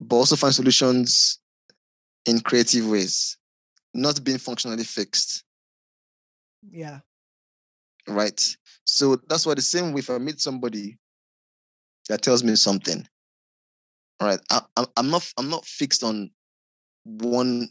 but 0.00 0.16
also 0.16 0.36
find 0.36 0.54
solutions 0.54 1.40
in 2.26 2.40
creative 2.40 2.88
ways, 2.88 3.36
not 3.92 4.22
being 4.22 4.38
functionally 4.38 4.84
fixed, 4.84 5.44
yeah. 6.70 7.00
Right? 8.06 8.56
So 8.84 9.16
that's 9.28 9.46
why 9.46 9.54
the 9.54 9.62
same 9.62 9.92
way 9.92 10.00
if 10.00 10.10
I 10.10 10.18
meet 10.18 10.40
somebody 10.40 10.98
that 12.08 12.22
tells 12.22 12.44
me 12.44 12.54
something, 12.54 13.06
all 14.20 14.28
right, 14.28 14.40
I, 14.50 14.60
I'm 14.76 14.86
I'm 14.96 15.10
not 15.10 15.32
I'm 15.38 15.50
not 15.50 15.64
fixed 15.64 16.04
on 16.04 16.30
one 17.04 17.68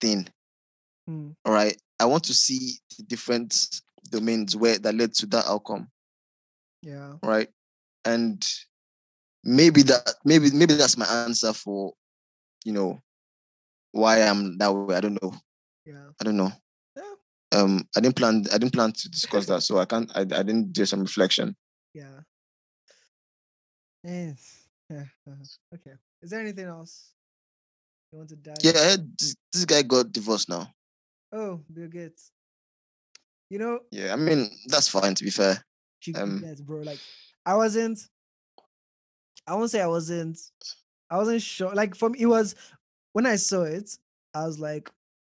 thing. 0.00 0.26
Hmm, 1.06 1.30
all 1.44 1.52
right 1.52 1.76
i 1.98 2.04
want 2.04 2.22
to 2.24 2.34
see 2.34 2.78
the 2.96 3.02
different 3.04 3.80
domains 4.10 4.56
where 4.56 4.78
that 4.78 4.94
led 4.94 5.12
to 5.14 5.26
that 5.26 5.46
outcome. 5.46 5.88
Yeah. 6.82 7.14
Right 7.22 7.48
and 8.04 8.44
maybe 9.44 9.82
that 9.82 10.14
maybe 10.24 10.50
maybe 10.52 10.74
that's 10.74 10.96
my 10.96 11.06
answer 11.06 11.52
for 11.52 11.92
you 12.64 12.72
know 12.72 13.00
why 13.92 14.22
i'm 14.22 14.58
that 14.58 14.72
way. 14.72 14.96
I 14.96 15.00
don't 15.00 15.22
know. 15.22 15.32
Yeah. 15.86 16.08
I 16.20 16.24
don't 16.24 16.36
know. 16.36 16.52
Yeah. 16.96 17.60
um 17.60 17.86
i 17.96 18.00
didn't 18.00 18.16
plan 18.16 18.44
i 18.52 18.58
didn't 18.58 18.72
plan 18.74 18.92
to 18.92 19.08
discuss 19.08 19.46
that 19.46 19.62
so 19.66 19.78
i 19.78 19.84
can't 19.84 20.10
i, 20.16 20.20
I 20.20 20.42
didn't 20.42 20.72
do 20.72 20.84
some 20.86 21.02
reflection. 21.02 21.56
Yeah. 21.94 22.20
Yes. 24.04 24.68
Yeah 24.90 25.04
okay. 25.74 25.94
Is 26.22 26.30
there 26.30 26.40
anything 26.40 26.66
else 26.66 27.11
you 28.12 28.18
want 28.18 28.28
to 28.28 28.36
dive 28.36 28.54
yeah 28.62 28.96
this, 29.18 29.34
this 29.52 29.64
guy 29.64 29.82
got 29.82 30.12
divorced 30.12 30.48
now 30.48 30.68
oh 31.32 31.60
bill 31.72 31.88
gates 31.88 32.30
you 33.48 33.58
know 33.58 33.80
yeah 33.90 34.12
i 34.12 34.16
mean 34.16 34.48
that's 34.66 34.88
fine 34.88 35.14
to 35.14 35.24
be 35.24 35.30
fair 35.30 35.64
She 36.00 36.12
Um, 36.14 36.42
yes, 36.44 36.60
bro. 36.60 36.80
Like 36.82 36.98
I 37.46 37.54
wasn't. 37.54 37.98
I 39.46 39.54
won't 39.54 39.70
say 39.70 39.80
I 39.80 39.86
wasn't. 39.86 40.38
I 41.10 41.16
wasn't 41.16 41.42
sure. 41.42 41.72
Like 41.74 41.94
for 41.94 42.10
me, 42.10 42.20
it 42.20 42.26
was 42.26 42.56
when 43.12 43.26
I 43.26 43.36
saw 43.36 43.62
it, 43.62 43.88
I 44.34 44.46
was 44.46 44.58
like, 44.58 44.90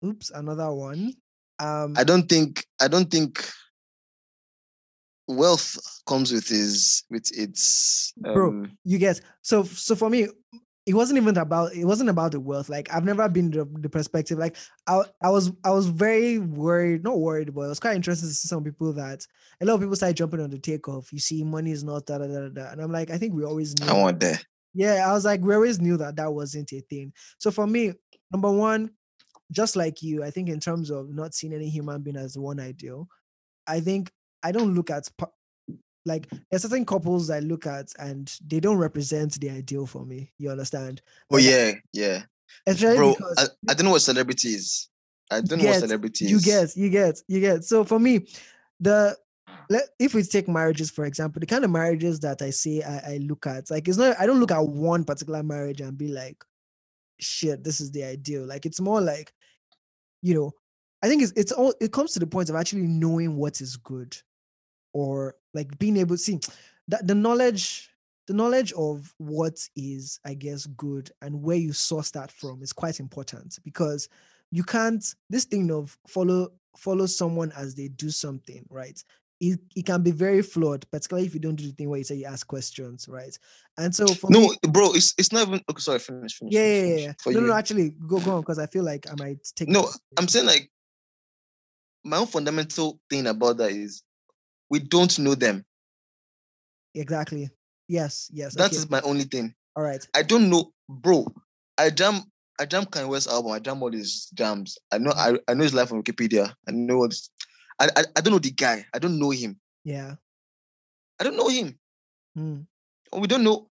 "Oops, 0.04 0.30
another 0.30 0.72
one." 0.72 1.14
Um, 1.60 1.94
I 1.96 2.04
don't 2.04 2.28
think 2.28 2.66
I 2.80 2.88
don't 2.88 3.10
think 3.10 3.48
wealth 5.28 5.78
comes 6.06 6.32
with 6.32 6.48
his 6.48 7.04
with 7.10 7.30
its 7.36 8.12
Bro. 8.16 8.48
um, 8.48 8.78
you 8.84 8.98
get 8.98 9.20
so 9.42 9.62
so 9.62 9.94
for 9.94 10.10
me 10.10 10.28
it 10.86 10.94
wasn't 10.94 11.18
even 11.18 11.36
about 11.36 11.74
it 11.74 11.84
wasn't 11.84 12.08
about 12.08 12.32
the 12.32 12.40
wealth 12.40 12.68
like 12.68 12.92
i've 12.94 13.04
never 13.04 13.28
been 13.28 13.50
the, 13.50 13.68
the 13.80 13.88
perspective 13.88 14.38
like 14.38 14.56
I, 14.86 15.02
I 15.20 15.30
was 15.30 15.52
i 15.64 15.70
was 15.70 15.88
very 15.88 16.38
worried 16.38 17.02
not 17.02 17.18
worried 17.18 17.54
but 17.54 17.62
i 17.62 17.68
was 17.68 17.80
quite 17.80 17.96
interested 17.96 18.26
to 18.26 18.32
see 18.32 18.48
some 18.48 18.64
people 18.64 18.92
that 18.94 19.26
a 19.60 19.64
lot 19.64 19.74
of 19.74 19.80
people 19.80 19.96
started 19.96 20.16
jumping 20.16 20.40
on 20.40 20.50
the 20.50 20.58
takeoff 20.58 21.12
you 21.12 21.18
see 21.18 21.42
money 21.42 21.72
is 21.72 21.84
not 21.84 22.06
da 22.06 22.18
da 22.18 22.26
da 22.26 22.48
da, 22.48 22.70
and 22.70 22.80
i'm 22.80 22.92
like 22.92 23.10
i 23.10 23.18
think 23.18 23.34
we 23.34 23.44
always 23.44 23.78
knew 23.80 23.88
I 23.88 23.94
want 23.94 24.20
there. 24.20 24.40
yeah 24.74 25.08
i 25.08 25.12
was 25.12 25.24
like 25.24 25.40
we 25.40 25.54
always 25.54 25.80
knew 25.80 25.96
that 25.96 26.16
that 26.16 26.32
wasn't 26.32 26.72
a 26.72 26.80
thing 26.80 27.12
so 27.38 27.50
for 27.50 27.66
me 27.66 27.92
number 28.30 28.50
one 28.50 28.90
just 29.50 29.76
like 29.76 30.02
you 30.02 30.22
i 30.22 30.30
think 30.30 30.48
in 30.48 30.60
terms 30.60 30.90
of 30.90 31.10
not 31.10 31.34
seeing 31.34 31.52
any 31.52 31.68
human 31.68 32.00
being 32.02 32.16
as 32.16 32.38
one 32.38 32.60
ideal 32.60 33.08
i 33.66 33.80
think 33.80 34.10
i 34.42 34.52
don't 34.52 34.74
look 34.74 34.90
at 34.90 35.08
like 36.06 36.28
there's 36.50 36.62
certain 36.62 36.86
couples 36.86 37.28
I 37.28 37.40
look 37.40 37.66
at 37.66 37.92
and 37.98 38.32
they 38.46 38.60
don't 38.60 38.78
represent 38.78 39.38
the 39.40 39.50
ideal 39.50 39.86
for 39.86 40.06
me. 40.06 40.32
You 40.38 40.50
understand? 40.50 41.02
Oh 41.30 41.36
Like, 41.36 41.44
yeah, 41.44 41.72
yeah. 41.92 42.22
Especially 42.66 42.96
Bro, 42.96 43.14
because 43.14 43.50
I, 43.68 43.72
I 43.72 43.74
don't 43.74 43.84
know 43.84 43.90
what 43.92 44.02
celebrity 44.02 44.48
is. 44.50 44.88
I 45.30 45.40
don't 45.40 45.60
know 45.60 45.66
what 45.66 45.80
celebrity 45.80 46.26
you 46.26 46.40
get, 46.40 46.76
you 46.76 46.88
get, 46.88 47.20
you 47.26 47.40
get. 47.40 47.64
So 47.64 47.84
for 47.84 47.98
me, 47.98 48.28
the 48.80 49.16
let 49.68 49.82
if 49.98 50.14
we 50.14 50.22
take 50.22 50.48
marriages 50.48 50.90
for 50.90 51.04
example, 51.04 51.40
the 51.40 51.46
kind 51.46 51.64
of 51.64 51.70
marriages 51.70 52.20
that 52.20 52.40
I 52.40 52.50
say 52.50 52.82
I, 52.82 53.14
I 53.14 53.16
look 53.18 53.46
at, 53.46 53.70
like 53.70 53.88
it's 53.88 53.98
not 53.98 54.16
I 54.18 54.26
don't 54.26 54.40
look 54.40 54.52
at 54.52 54.66
one 54.66 55.04
particular 55.04 55.42
marriage 55.42 55.80
and 55.80 55.98
be 55.98 56.08
like, 56.08 56.42
shit, 57.18 57.64
this 57.64 57.80
is 57.80 57.90
the 57.90 58.04
ideal. 58.04 58.46
Like 58.46 58.64
it's 58.64 58.80
more 58.80 59.00
like, 59.00 59.32
you 60.22 60.34
know, 60.34 60.52
I 61.02 61.08
think 61.08 61.22
it's 61.22 61.32
it's 61.36 61.52
all 61.52 61.74
it 61.80 61.92
comes 61.92 62.12
to 62.12 62.20
the 62.20 62.26
point 62.26 62.48
of 62.48 62.56
actually 62.56 62.82
knowing 62.82 63.36
what 63.36 63.60
is 63.60 63.76
good, 63.76 64.16
or 64.92 65.34
like 65.56 65.76
being 65.78 65.96
able 65.96 66.16
to 66.16 66.22
see 66.22 66.38
that 66.88 67.06
the 67.06 67.14
knowledge 67.14 67.90
the 68.28 68.34
knowledge 68.34 68.72
of 68.74 69.12
what 69.18 69.58
is 69.74 70.20
i 70.24 70.34
guess 70.34 70.66
good 70.66 71.10
and 71.22 71.40
where 71.42 71.56
you 71.56 71.72
source 71.72 72.10
that 72.10 72.30
from 72.30 72.62
is 72.62 72.72
quite 72.72 73.00
important 73.00 73.58
because 73.64 74.08
you 74.52 74.62
can't 74.62 75.14
this 75.30 75.44
thing 75.44 75.70
of 75.72 75.98
follow 76.06 76.48
follow 76.76 77.06
someone 77.06 77.52
as 77.56 77.74
they 77.74 77.88
do 77.88 78.10
something 78.10 78.64
right 78.70 79.02
it, 79.38 79.60
it 79.74 79.84
can 79.84 80.02
be 80.02 80.12
very 80.12 80.40
flawed 80.42 80.88
particularly 80.90 81.26
if 81.26 81.34
you 81.34 81.40
don't 81.40 81.56
do 81.56 81.66
the 81.66 81.72
thing 81.72 81.90
where 81.90 81.98
you 81.98 82.04
say 82.04 82.14
you 82.14 82.24
ask 82.26 82.46
questions 82.46 83.06
right 83.08 83.38
and 83.78 83.94
so 83.94 84.06
for 84.06 84.30
No, 84.30 84.40
me, 84.40 84.56
bro, 84.68 84.92
it's 84.94 85.14
it's 85.18 85.32
not 85.32 85.46
even 85.46 85.60
okay. 85.70 85.80
Sorry, 85.80 85.98
finish, 85.98 86.38
finish. 86.38 86.54
yeah, 86.54 86.60
finish, 86.62 86.80
yeah, 86.80 86.86
yeah, 86.86 86.96
finish. 86.96 87.16
For 87.22 87.32
no, 87.32 87.40
no, 87.40 87.52
actually, 87.52 87.90
go 87.90 88.18
go 88.20 88.36
on 88.36 88.40
because 88.40 88.58
I 88.58 88.66
feel 88.66 88.84
like 88.84 89.06
I 89.10 89.14
might 89.18 89.46
take. 89.54 89.68
No. 89.68 89.90
I'm 90.16 90.28
saying 90.28 90.46
like 90.46 90.70
my 92.02 92.16
own 92.16 92.26
fundamental 92.26 92.98
thing 93.10 93.26
about 93.26 93.58
that 93.58 93.72
is 93.72 94.02
we 94.70 94.78
don't 94.78 95.18
know 95.18 95.34
them. 95.34 95.64
exactly. 96.94 97.50
Yes, 97.88 98.28
yes. 98.32 98.54
That 98.54 98.66
okay. 98.66 98.76
is 98.76 98.90
my 98.90 99.00
only 99.02 99.24
thing. 99.24 99.54
all 99.76 99.82
right. 99.82 100.04
I 100.14 100.22
don't 100.22 100.50
know, 100.50 100.72
bro. 100.88 101.26
I 101.78 101.90
jam 101.90 102.22
I 102.58 102.66
jam 102.66 102.84
Kanye 102.86 103.08
West 103.08 103.28
album. 103.28 103.52
I 103.52 103.58
jam 103.60 103.82
all 103.82 103.92
his 103.92 104.26
jams. 104.34 104.78
I 104.90 104.98
know 104.98 105.12
I, 105.14 105.38
I 105.46 105.54
know 105.54 105.62
his 105.62 105.74
life 105.74 105.92
on 105.92 106.02
Wikipedia. 106.02 106.52
I 106.66 106.72
know 106.72 106.98
what's 106.98 107.30
I, 107.78 107.88
I 107.96 108.04
I 108.16 108.20
don't 108.20 108.32
know 108.32 108.38
the 108.40 108.50
guy. 108.50 108.84
I 108.92 108.98
don't 108.98 109.18
know 109.18 109.30
him. 109.30 109.60
Yeah. 109.84 110.14
I 111.20 111.24
don't 111.24 111.36
know 111.36 111.48
him. 111.48 111.78
Mm, 112.36 112.66
we 113.12 113.26
don't 113.28 113.44
know 113.44 113.68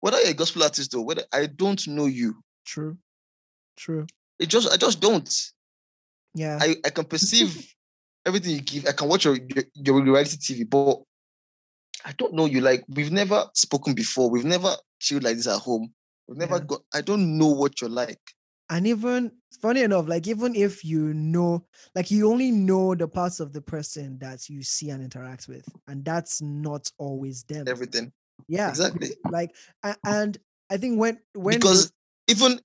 whether 0.00 0.18
you're 0.20 0.30
a 0.30 0.34
gospel 0.34 0.62
artist 0.64 0.94
or 0.94 1.04
whether 1.04 1.24
I 1.32 1.46
don't 1.46 1.86
know 1.88 2.06
you. 2.06 2.42
true. 2.64 2.96
True. 3.76 4.06
It 4.38 4.46
just 4.46 4.70
I 4.72 4.76
just 4.76 5.00
don't. 5.00 5.52
Yeah. 6.34 6.58
I, 6.60 6.76
I 6.84 6.90
can 6.90 7.04
perceive 7.04 7.74
everything 8.26 8.52
you 8.52 8.60
give. 8.60 8.86
I 8.86 8.92
can 8.92 9.08
watch 9.08 9.24
your, 9.24 9.36
your 9.36 9.64
your 9.74 10.02
reality 10.02 10.36
TV, 10.36 10.68
but 10.68 11.02
I 12.04 12.12
don't 12.12 12.34
know 12.34 12.46
you. 12.46 12.60
Like 12.60 12.84
we've 12.88 13.12
never 13.12 13.44
spoken 13.54 13.94
before. 13.94 14.30
We've 14.30 14.44
never 14.44 14.74
chilled 14.98 15.22
like 15.24 15.36
this 15.36 15.46
at 15.46 15.58
home. 15.60 15.92
We've 16.28 16.38
never 16.38 16.56
Yeah. 16.56 16.64
got. 16.66 16.82
I 16.94 17.00
don't 17.00 17.38
know 17.38 17.48
what 17.48 17.80
you're 17.80 17.90
like. 17.90 18.20
and 18.70 18.86
even 18.86 19.30
funny 19.60 19.82
enough, 19.82 20.08
like 20.08 20.26
even 20.26 20.54
if 20.54 20.82
you 20.84 21.12
know, 21.12 21.66
like 21.94 22.10
you 22.10 22.30
only 22.30 22.50
know 22.50 22.94
the 22.94 23.06
parts 23.06 23.38
of 23.38 23.52
the 23.52 23.60
person 23.60 24.18
that 24.18 24.48
you 24.48 24.62
see 24.62 24.88
and 24.90 25.02
interact 25.02 25.46
with, 25.48 25.68
and 25.88 26.04
that's 26.04 26.40
not 26.40 26.90
always 26.98 27.42
them. 27.44 27.68
Everything 27.68 28.12
yeah. 28.48 28.68
exactly. 28.68 29.10
Like 29.30 29.54
and 30.04 30.38
I 30.70 30.76
think 30.76 30.98
when 30.98 31.18
when 31.34 31.58
because 31.58 31.92
even 32.28 32.60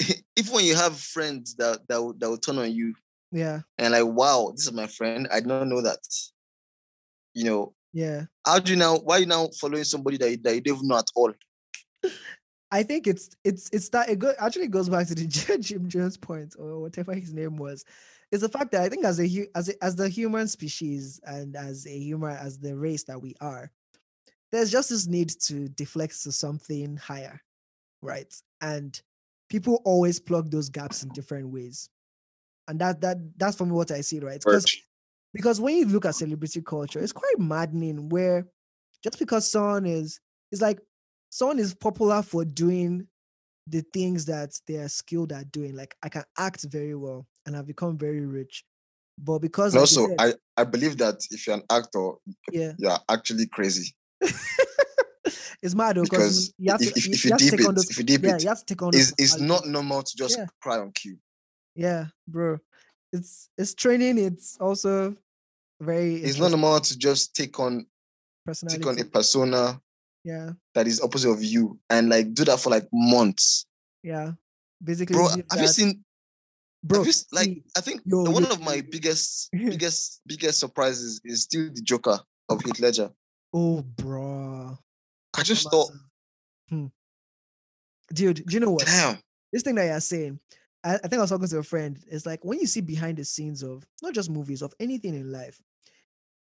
even 0.36 0.52
when 0.54 0.64
you 0.64 0.74
have 0.74 0.98
friends 0.98 1.54
that 1.56 1.86
that 1.88 2.02
will, 2.02 2.14
that 2.14 2.28
will 2.28 2.38
turn 2.38 2.58
on 2.58 2.72
you 2.72 2.94
yeah 3.32 3.60
and 3.78 3.92
like, 3.92 4.04
wow, 4.04 4.52
this 4.54 4.66
is 4.66 4.72
my 4.72 4.86
friend. 4.86 5.26
I 5.32 5.40
don't 5.40 5.68
know 5.68 5.80
that. 5.80 5.98
You 7.34 7.44
know, 7.44 7.74
yeah 7.92 8.26
how 8.46 8.58
do 8.58 8.72
you 8.72 8.78
now? 8.78 8.98
Why 8.98 9.18
you 9.18 9.26
now 9.26 9.48
following 9.60 9.84
somebody 9.84 10.18
that 10.18 10.30
you, 10.30 10.36
that 10.42 10.54
you 10.54 10.60
don't 10.60 10.76
even 10.76 10.88
know 10.88 10.98
at 10.98 11.06
all? 11.14 11.32
I 12.70 12.82
think 12.82 13.06
it's 13.06 13.30
it's 13.44 13.68
it's 13.72 13.88
that 13.90 14.08
it 14.08 14.18
go, 14.18 14.32
actually 14.38 14.68
goes 14.68 14.88
back 14.88 15.06
to 15.08 15.14
the 15.14 15.26
Jim 15.60 15.88
Jones 15.88 16.16
point 16.16 16.54
or 16.58 16.80
whatever 16.80 17.14
his 17.14 17.32
name 17.32 17.56
was. 17.56 17.84
It's 18.30 18.42
the 18.42 18.48
fact 18.48 18.72
that 18.72 18.82
I 18.82 18.88
think 18.88 19.04
as 19.04 19.20
a 19.20 19.46
as 19.54 19.68
a, 19.68 19.84
as 19.84 19.96
the 19.96 20.08
human 20.08 20.48
species 20.48 21.20
and 21.24 21.54
as 21.54 21.86
a 21.86 21.98
human 21.98 22.36
as 22.36 22.58
the 22.58 22.76
race 22.76 23.04
that 23.04 23.20
we 23.20 23.34
are, 23.40 23.70
there's 24.50 24.72
just 24.72 24.90
this 24.90 25.06
need 25.06 25.30
to 25.42 25.68
deflect 25.68 26.22
to 26.22 26.32
something 26.32 26.96
higher, 26.96 27.40
right? 28.00 28.32
And 28.62 29.00
people 29.50 29.82
always 29.84 30.18
plug 30.18 30.50
those 30.50 30.70
gaps 30.70 31.02
in 31.02 31.10
different 31.10 31.48
ways, 31.48 31.90
and 32.72 32.80
that 32.80 33.02
that 33.02 33.18
that's 33.36 33.54
for 33.54 33.66
me 33.66 33.72
what 33.72 33.90
I 33.90 34.00
see, 34.00 34.18
right? 34.18 34.40
Because 34.40 34.64
because 35.34 35.60
when 35.60 35.76
you 35.76 35.84
look 35.84 36.06
at 36.06 36.14
celebrity 36.14 36.62
culture, 36.62 37.00
it's 37.00 37.12
quite 37.12 37.38
maddening 37.38 38.08
where 38.08 38.46
just 39.04 39.18
because 39.18 39.50
someone 39.50 39.84
is 39.84 40.18
it's 40.50 40.62
like 40.62 40.80
someone 41.28 41.58
is 41.58 41.74
popular 41.74 42.22
for 42.22 42.46
doing 42.46 43.06
the 43.66 43.82
things 43.92 44.24
that 44.24 44.58
they 44.66 44.76
are 44.76 44.88
skilled 44.88 45.32
at 45.32 45.52
doing. 45.52 45.76
Like 45.76 45.94
I 46.02 46.08
can 46.08 46.24
act 46.38 46.64
very 46.64 46.94
well 46.94 47.26
and 47.44 47.54
I've 47.54 47.66
become 47.66 47.98
very 47.98 48.24
rich. 48.24 48.64
But 49.18 49.40
because 49.40 49.74
like 49.74 49.80
also, 49.82 50.08
said- 50.08 50.16
I 50.18 50.34
I 50.56 50.64
believe 50.64 50.96
that 50.96 51.16
if 51.30 51.46
you're 51.46 51.56
an 51.56 51.64
actor, 51.70 52.12
yeah, 52.50 52.72
you're 52.78 52.98
actually 53.10 53.48
crazy 53.48 53.94
it's 55.62 55.74
mad 55.74 55.96
though 55.96 56.02
because 56.04 56.54
you, 56.58 56.70
have 56.70 56.80
if, 56.80 56.92
to 56.94 56.98
if, 56.98 57.06
you, 57.06 57.12
if 57.12 57.24
you 57.24 57.30
you 57.32 57.36
deep 57.36 57.60
it, 57.60 57.90
if 57.90 57.98
you 57.98 58.04
deep 58.04 58.24
yeah, 58.24 58.36
it, 58.36 58.42
you 58.42 58.48
have 58.48 58.58
to 58.60 58.64
take 58.64 58.82
on 58.82 58.94
it's, 58.94 59.12
it's 59.18 59.38
not 59.38 59.66
normal 59.66 60.02
to 60.02 60.16
just 60.16 60.38
Yeah. 60.38 60.46
cry 60.60 60.78
on 60.78 60.90
cue. 60.92 61.18
Yeah, 61.74 62.06
bro. 62.28 62.58
It's 63.12 63.48
it's 63.58 63.74
training, 63.74 64.18
it's 64.18 64.56
also 64.60 65.16
very 65.80 66.16
It's 66.16 66.38
not 66.38 66.50
normal 66.50 66.80
to 66.80 66.98
just 66.98 67.34
take 67.34 67.58
on 67.60 67.86
take 68.68 68.86
on 68.86 68.98
a 68.98 69.04
persona 69.04 69.80
yeah, 70.24 70.50
that 70.74 70.86
is 70.86 71.00
opposite 71.00 71.30
of 71.30 71.42
you 71.42 71.78
and 71.90 72.08
like 72.08 72.32
do 72.34 72.44
that 72.44 72.60
for 72.60 72.70
like 72.70 72.88
months. 72.92 73.66
yeah. 74.02 74.32
Basically, 74.82 75.14
Bro, 75.14 75.28
have 75.28 75.60
you 75.60 75.68
seen 75.68 76.04
bro? 76.82 77.02
you, 77.04 77.12
like 77.32 77.44
see, 77.46 77.62
I 77.76 77.80
think 77.80 78.00
yo, 78.04 78.22
one 78.30 78.42
yo, 78.44 78.50
of 78.50 78.60
my 78.60 78.80
biggest 78.90 79.48
biggest 79.52 80.20
biggest 80.26 80.58
surprises 80.58 81.20
is 81.24 81.42
still 81.42 81.70
the 81.72 81.82
Joker 81.82 82.18
of 82.48 82.60
Heath 82.62 82.80
Ledger. 82.80 83.10
oh, 83.54 83.82
bro. 83.82 84.76
I 85.38 85.42
just 85.44 85.70
thought, 85.70 85.90
Hmm. 86.68 86.86
Dude, 88.12 88.44
do 88.46 88.54
you 88.54 88.60
know 88.60 88.72
what? 88.72 88.86
damn, 88.86 89.18
This 89.52 89.62
thing 89.62 89.74
that 89.76 89.86
you're 89.86 90.00
saying, 90.00 90.38
I, 90.84 90.94
I 90.94 90.98
think 90.98 91.14
I 91.14 91.20
was 91.20 91.30
talking 91.30 91.48
to 91.48 91.58
a 91.58 91.62
friend. 91.62 91.98
It's 92.08 92.26
like 92.26 92.44
when 92.44 92.60
you 92.60 92.66
see 92.66 92.80
behind 92.80 93.18
the 93.18 93.24
scenes 93.24 93.62
of 93.62 93.86
not 94.02 94.14
just 94.14 94.30
movies, 94.30 94.62
of 94.62 94.74
anything 94.80 95.14
in 95.14 95.30
life, 95.30 95.60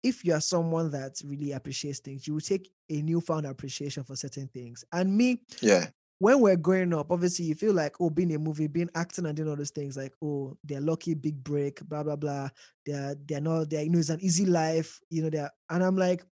if 0.03 0.25
you 0.25 0.35
are 0.35 0.41
someone 0.41 0.91
that 0.93 1.21
really 1.25 1.53
appreciates 1.53 2.01
things, 2.01 2.27
you 2.27 2.35
will 2.35 2.41
take 2.41 2.71
a 2.91 3.03
newfound 3.03 3.47
appreciation 3.47 4.05
for 4.05 4.15
certain 4.17 4.49
things. 4.49 4.85
And 4.93 5.17
me, 5.17 5.43
yeah, 5.61 5.89
when 6.19 6.41
we're 6.41 6.57
growing 6.57 6.95
up, 6.95 7.11
obviously 7.11 7.45
you 7.47 7.55
feel 7.55 7.75
like, 7.75 7.97
oh, 8.01 8.09
being 8.11 8.35
a 8.35 8.39
movie, 8.39 8.69
being 8.69 8.91
acting 8.95 9.27
and 9.27 9.37
doing 9.37 9.49
all 9.49 9.57
those 9.57 9.71
things, 9.71 9.97
like, 9.97 10.15
oh, 10.23 10.57
they're 10.65 10.81
lucky, 10.81 11.15
big 11.15 11.43
break, 11.43 11.87
blah, 11.89 12.03
blah, 12.03 12.17
blah. 12.17 12.49
They're 12.85 13.17
they're 13.27 13.41
not, 13.41 13.71
they're, 13.71 13.83
you 13.83 13.91
know, 13.91 13.99
it's 13.99 14.09
an 14.09 14.21
easy 14.21 14.47
life, 14.47 15.01
you 15.11 15.23
know, 15.23 15.31
they're 15.31 15.51
and 15.71 15.83
I'm 15.83 15.97
like, 15.97 16.25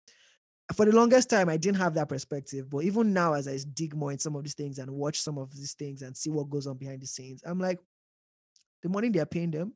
for 0.73 0.85
the 0.87 0.95
longest 0.95 1.31
time, 1.31 1.49
I 1.49 1.57
didn't 1.57 1.79
have 1.79 1.95
that 1.95 2.09
perspective. 2.09 2.69
But 2.71 2.85
even 2.85 3.13
now, 3.13 3.33
as 3.35 3.49
I 3.49 3.59
dig 3.75 3.95
more 3.95 4.13
in 4.13 4.19
some 4.19 4.37
of 4.37 4.43
these 4.45 4.55
things 4.55 4.79
and 4.79 4.91
watch 4.91 5.21
some 5.21 5.39
of 5.39 5.55
these 5.55 5.75
things 5.75 6.03
and 6.03 6.17
see 6.17 6.31
what 6.31 6.51
goes 6.51 6.67
on 6.67 6.77
behind 6.77 7.03
the 7.03 7.07
scenes, 7.07 7.43
I'm 7.45 7.59
like, 7.59 7.79
the 8.83 8.89
money 8.89 9.09
they're 9.09 9.27
paying 9.27 9.51
them, 9.51 9.75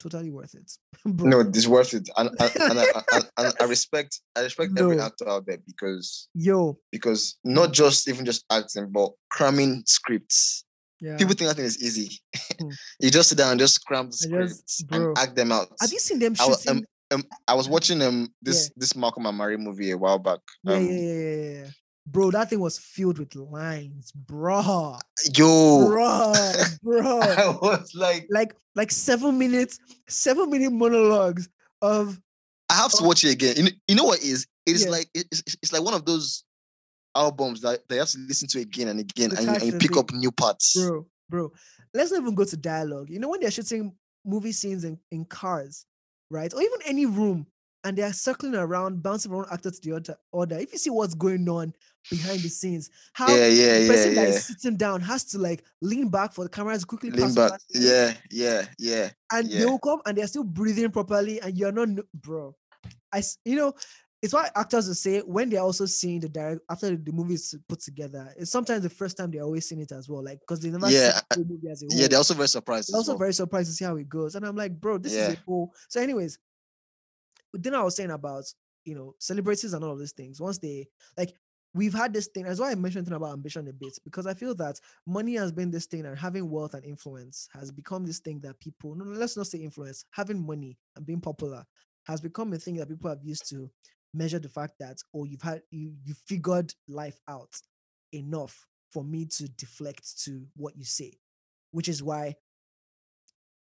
totally 0.00 0.30
worth 0.30 0.54
it. 0.54 0.70
No, 1.04 1.40
it's 1.40 1.66
worth 1.66 1.94
it, 1.94 2.08
and 2.16 2.30
and, 2.40 2.56
and, 2.56 2.78
I, 2.80 2.84
and, 3.38 3.54
I 3.60 3.64
respect 3.64 4.20
I 4.36 4.40
respect 4.40 4.78
every 4.78 5.00
actor 5.00 5.28
out 5.28 5.46
there 5.46 5.58
because 5.66 6.28
yo, 6.34 6.78
because 6.92 7.36
not 7.44 7.72
just 7.72 8.08
even 8.08 8.24
just 8.24 8.44
acting, 8.50 8.90
but 8.90 9.10
cramming 9.30 9.82
scripts. 9.86 10.64
yeah. 11.00 11.16
People 11.16 11.34
think 11.34 11.50
acting 11.50 11.64
is 11.64 11.82
easy. 11.82 12.20
Hmm. 12.60 12.68
you 13.00 13.10
just 13.10 13.28
sit 13.30 13.38
down 13.38 13.52
and 13.52 13.60
just 13.60 13.84
cram 13.86 14.10
the 14.10 14.28
I 14.36 14.42
just- 14.46 14.68
scripts 14.68 14.84
and 14.92 15.16
act 15.18 15.36
them 15.36 15.52
out. 15.52 15.68
have 15.80 15.92
you 15.92 15.98
seen 16.00 16.18
them 16.18 16.34
I, 16.40 16.46
wa- 16.46 16.56
shooting? 16.56 16.78
um, 16.78 16.84
um, 17.10 17.24
I 17.48 17.54
was 17.54 17.68
watching 17.68 18.00
um 18.02 18.32
this 18.42 18.70
this 18.76 18.94
Malcolm 18.96 19.26
and 19.26 19.36
Marie 19.36 19.56
movie 19.56 19.90
a 19.90 19.98
while 19.98 20.18
back. 20.18 20.40
yeah, 20.64 20.74
Um, 20.76 20.86
yeah, 20.86 20.92
yeah, 20.92 21.00
yeah, 21.00 21.30
yeah, 21.52 21.62
yeah. 21.64 21.66
bro, 22.06 22.30
that 22.30 22.50
thing 22.50 22.60
was 22.60 22.78
filled 22.78 23.18
with 23.18 23.34
lines, 23.34 24.12
bro, 24.12 24.96
Yo, 25.34 25.86
bro, 25.88 26.52
bro. 26.82 27.20
I 27.20 27.58
was 27.60 27.92
like, 27.94 28.26
like 28.30 28.56
like 28.74 28.90
seven 28.90 29.38
minutes, 29.38 29.78
seven 30.08 30.50
minute 30.50 30.72
monologues 30.72 31.48
of 31.82 32.20
I 32.68 32.74
have 32.74 32.92
to 32.92 33.04
watch 33.04 33.24
it 33.24 33.32
again. 33.32 33.56
You 33.56 33.62
know, 33.64 33.70
you 33.88 33.94
know 33.96 34.04
what 34.04 34.18
it 34.20 34.24
is? 34.26 34.46
It 34.66 34.76
is 34.76 34.84
Yeah. 34.84 34.90
like 34.90 35.08
it's, 35.14 35.40
it's- 35.40 35.72
like 35.72 35.82
one 35.82 35.94
of 35.94 36.04
those 36.04 36.44
albums 37.16 37.60
that 37.62 37.80
they 37.88 37.96
have 37.96 38.08
to 38.08 38.18
listen 38.28 38.46
to 38.48 38.60
again 38.60 38.88
and 38.88 39.00
again, 39.00 39.32
and 39.36 39.48
and 39.48 39.62
you 39.64 39.72
pick 39.78 39.96
up 39.96 40.12
new 40.12 40.30
parts. 40.30 40.74
bro, 40.76 41.06
bro. 41.28 41.52
Let's 41.92 42.12
not 42.12 42.20
even 42.22 42.34
go 42.36 42.44
to 42.44 42.56
dialogue. 42.56 43.10
You 43.10 43.18
know 43.18 43.28
when 43.28 43.40
they're 43.40 43.50
shooting 43.50 43.96
movie 44.24 44.52
scenes 44.52 44.84
in, 44.84 44.98
in 45.10 45.24
cars, 45.24 45.86
right? 46.30 46.52
Or 46.54 46.62
even 46.62 46.78
any 46.86 47.06
room, 47.06 47.46
and 47.84 47.96
they're 47.96 48.12
circling 48.12 48.54
around, 48.54 49.02
bouncing 49.02 49.32
around 49.32 49.46
actor 49.50 49.70
to 49.70 49.80
the 49.82 49.96
other 49.96 50.16
order. 50.32 50.56
If 50.58 50.72
you 50.72 50.78
see 50.78 50.90
what's 50.90 51.14
going 51.14 51.48
on 51.48 51.74
behind 52.10 52.40
the 52.40 52.48
scenes, 52.48 52.90
how 53.14 53.34
Yeah, 53.34 53.46
yeah, 53.48 53.78
the 53.80 53.88
person 53.88 54.14
that 54.14 54.28
yeah. 54.28 54.34
is 54.34 54.44
sitting 54.46 54.76
down 54.76 55.00
has 55.00 55.24
to 55.26 55.38
like 55.38 55.64
lean 55.80 56.08
back 56.08 56.32
for 56.32 56.44
the 56.44 56.50
cameras 56.50 56.84
quickly 56.84 57.10
Lean 57.10 57.34
back. 57.34 57.52
over 57.52 57.58
to 57.70 57.78
him, 57.78 57.84
Yeah, 57.86 58.14
yeah, 58.30 58.66
yeah. 58.78 59.10
and 59.32 59.50
they 59.50 59.64
will 59.64 59.78
come 59.78 60.00
and 60.06 60.16
they're 60.16 60.26
still 60.26 60.44
breathing 60.44 60.90
properly, 60.90 61.40
and 61.40 61.56
you're 61.56 61.72
not, 61.72 61.88
bro. 62.14 62.54
I 63.12 63.22
you 63.44 63.56
know, 63.56 63.74
it's 64.22 64.34
why 64.34 64.50
actors 64.54 64.86
will 64.86 64.94
say 64.94 65.20
when 65.20 65.48
they're 65.48 65.62
also 65.62 65.86
seeing 65.86 66.20
the 66.20 66.28
direct 66.28 66.60
after 66.68 66.94
the 66.94 67.12
movie 67.12 67.34
is 67.34 67.54
put 67.68 67.80
together. 67.80 68.34
It's 68.36 68.50
sometimes 68.50 68.82
the 68.82 68.90
first 68.90 69.16
time 69.16 69.30
they're 69.30 69.42
always 69.42 69.66
seeing 69.66 69.80
it 69.80 69.92
as 69.92 70.08
well, 70.08 70.22
like 70.22 70.40
because 70.40 70.60
they 70.60 70.70
never 70.70 70.90
yeah. 70.90 71.20
see 71.32 71.42
the 71.42 71.46
movie 71.48 71.70
as 71.70 71.82
a 71.82 71.86
whole. 71.86 72.00
Yeah, 72.00 72.08
they're 72.08 72.18
also 72.18 72.34
very 72.34 72.48
surprised. 72.48 72.92
They're 72.92 72.98
also 72.98 73.12
well. 73.12 73.18
very 73.18 73.32
surprised 73.32 73.70
to 73.70 73.74
see 73.74 73.84
how 73.84 73.96
it 73.96 74.08
goes. 74.08 74.34
And 74.34 74.44
I'm 74.44 74.56
like, 74.56 74.78
bro, 74.78 74.98
this 74.98 75.12
is 75.12 75.18
Yeah. 75.18 75.32
a 75.32 75.36
whole. 75.46 75.72
So, 75.88 76.00
anyways, 76.02 76.38
then 77.54 77.74
I 77.74 77.82
was 77.82 77.96
saying 77.96 78.10
about 78.10 78.44
you 78.84 78.94
know 78.94 79.14
celebrities 79.18 79.72
and 79.72 79.82
all 79.82 79.92
of 79.92 79.98
these 79.98 80.12
things. 80.12 80.38
Once 80.38 80.58
they 80.58 80.86
like, 81.16 81.32
we've 81.72 81.94
had 81.94 82.12
this 82.12 82.26
thing. 82.26 82.44
That's 82.44 82.60
why 82.60 82.72
I 82.72 82.74
mentioned 82.74 83.10
about 83.10 83.32
ambition 83.32 83.68
a 83.68 83.72
bit 83.72 83.98
because 84.04 84.26
I 84.26 84.34
feel 84.34 84.54
that 84.56 84.78
money 85.06 85.34
has 85.36 85.50
been 85.50 85.70
this 85.70 85.86
thing, 85.86 86.04
and 86.04 86.18
having 86.18 86.50
wealth 86.50 86.74
and 86.74 86.84
influence 86.84 87.48
has 87.54 87.70
become 87.70 88.04
this 88.04 88.18
thing 88.18 88.40
that 88.40 88.60
people. 88.60 88.94
No, 88.94 89.06
let's 89.06 89.38
not 89.38 89.46
say 89.46 89.60
influence. 89.60 90.04
Having 90.10 90.46
money 90.46 90.76
and 90.96 91.06
being 91.06 91.22
popular 91.22 91.64
has 92.04 92.20
become 92.20 92.52
a 92.52 92.58
thing 92.58 92.76
that 92.76 92.88
people 92.88 93.08
have 93.08 93.24
used 93.24 93.48
to 93.48 93.70
measure 94.12 94.38
the 94.38 94.48
fact 94.48 94.74
that 94.80 94.98
oh, 95.14 95.24
you've 95.24 95.42
had 95.42 95.62
you 95.70 95.94
you 96.04 96.14
figured 96.26 96.72
life 96.88 97.18
out 97.28 97.54
enough 98.12 98.66
for 98.92 99.04
me 99.04 99.24
to 99.24 99.48
deflect 99.50 100.22
to 100.24 100.44
what 100.56 100.76
you 100.76 100.84
say, 100.84 101.12
which 101.70 101.88
is 101.88 102.02
why 102.02 102.34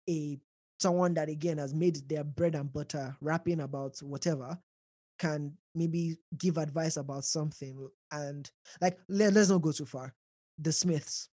a 0.08 0.38
someone 0.78 1.14
that 1.14 1.28
again 1.28 1.58
has 1.58 1.74
made 1.74 1.96
their 2.08 2.24
bread 2.24 2.54
and 2.54 2.72
butter 2.72 3.14
rapping 3.20 3.60
about 3.60 3.98
whatever 4.02 4.58
can 5.18 5.52
maybe 5.74 6.16
give 6.38 6.56
advice 6.56 6.96
about 6.96 7.24
something 7.24 7.86
and 8.12 8.50
like 8.80 8.98
let, 9.08 9.34
let's 9.34 9.50
not 9.50 9.60
go 9.60 9.72
too 9.72 9.84
far. 9.84 10.14
The 10.58 10.72
smiths. 10.72 11.28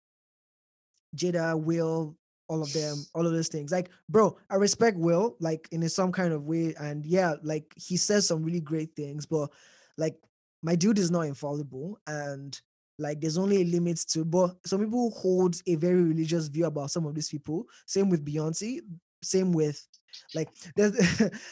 Jada 1.16 1.58
will 1.58 2.18
all 2.48 2.62
of 2.62 2.72
them 2.74 3.06
all 3.14 3.26
of 3.26 3.34
those 3.34 3.48
things. 3.48 3.72
Like 3.72 3.90
bro 4.10 4.38
i 4.50 4.56
respect 4.56 4.98
will 4.98 5.36
like 5.40 5.68
in 5.72 5.88
some 5.90 6.12
kind 6.12 6.34
of 6.34 6.46
way 6.46 6.74
and 6.80 7.06
yeah 7.06 7.36
like 7.44 7.74
he 7.76 7.98
says 7.98 8.28
some 8.28 8.44
really 8.44 8.60
great 8.60 8.96
things 8.96 9.26
but 9.26 9.50
like 9.98 10.16
my 10.64 10.76
dude 10.76 11.00
is 11.00 11.12
not 11.12 11.22
infallible 11.22 12.00
and 12.08 12.60
like 13.00 13.22
there's 13.22 13.38
only 13.38 13.62
a 13.62 13.66
limit 13.66 13.98
to 13.98 14.26
but 14.26 14.56
some 14.66 14.80
people 14.80 15.12
hold 15.12 15.56
a 15.68 15.76
very 15.76 16.02
religious 16.02 16.48
view 16.48 16.66
about 16.66 16.90
some 16.90 17.06
of 17.06 17.14
these 17.14 17.30
people. 17.30 17.66
Same 17.86 18.10
with 18.10 18.26
beyonce 18.26 18.82
same 19.24 19.52
with 19.52 19.86
like 20.34 20.50
there's 20.76 20.96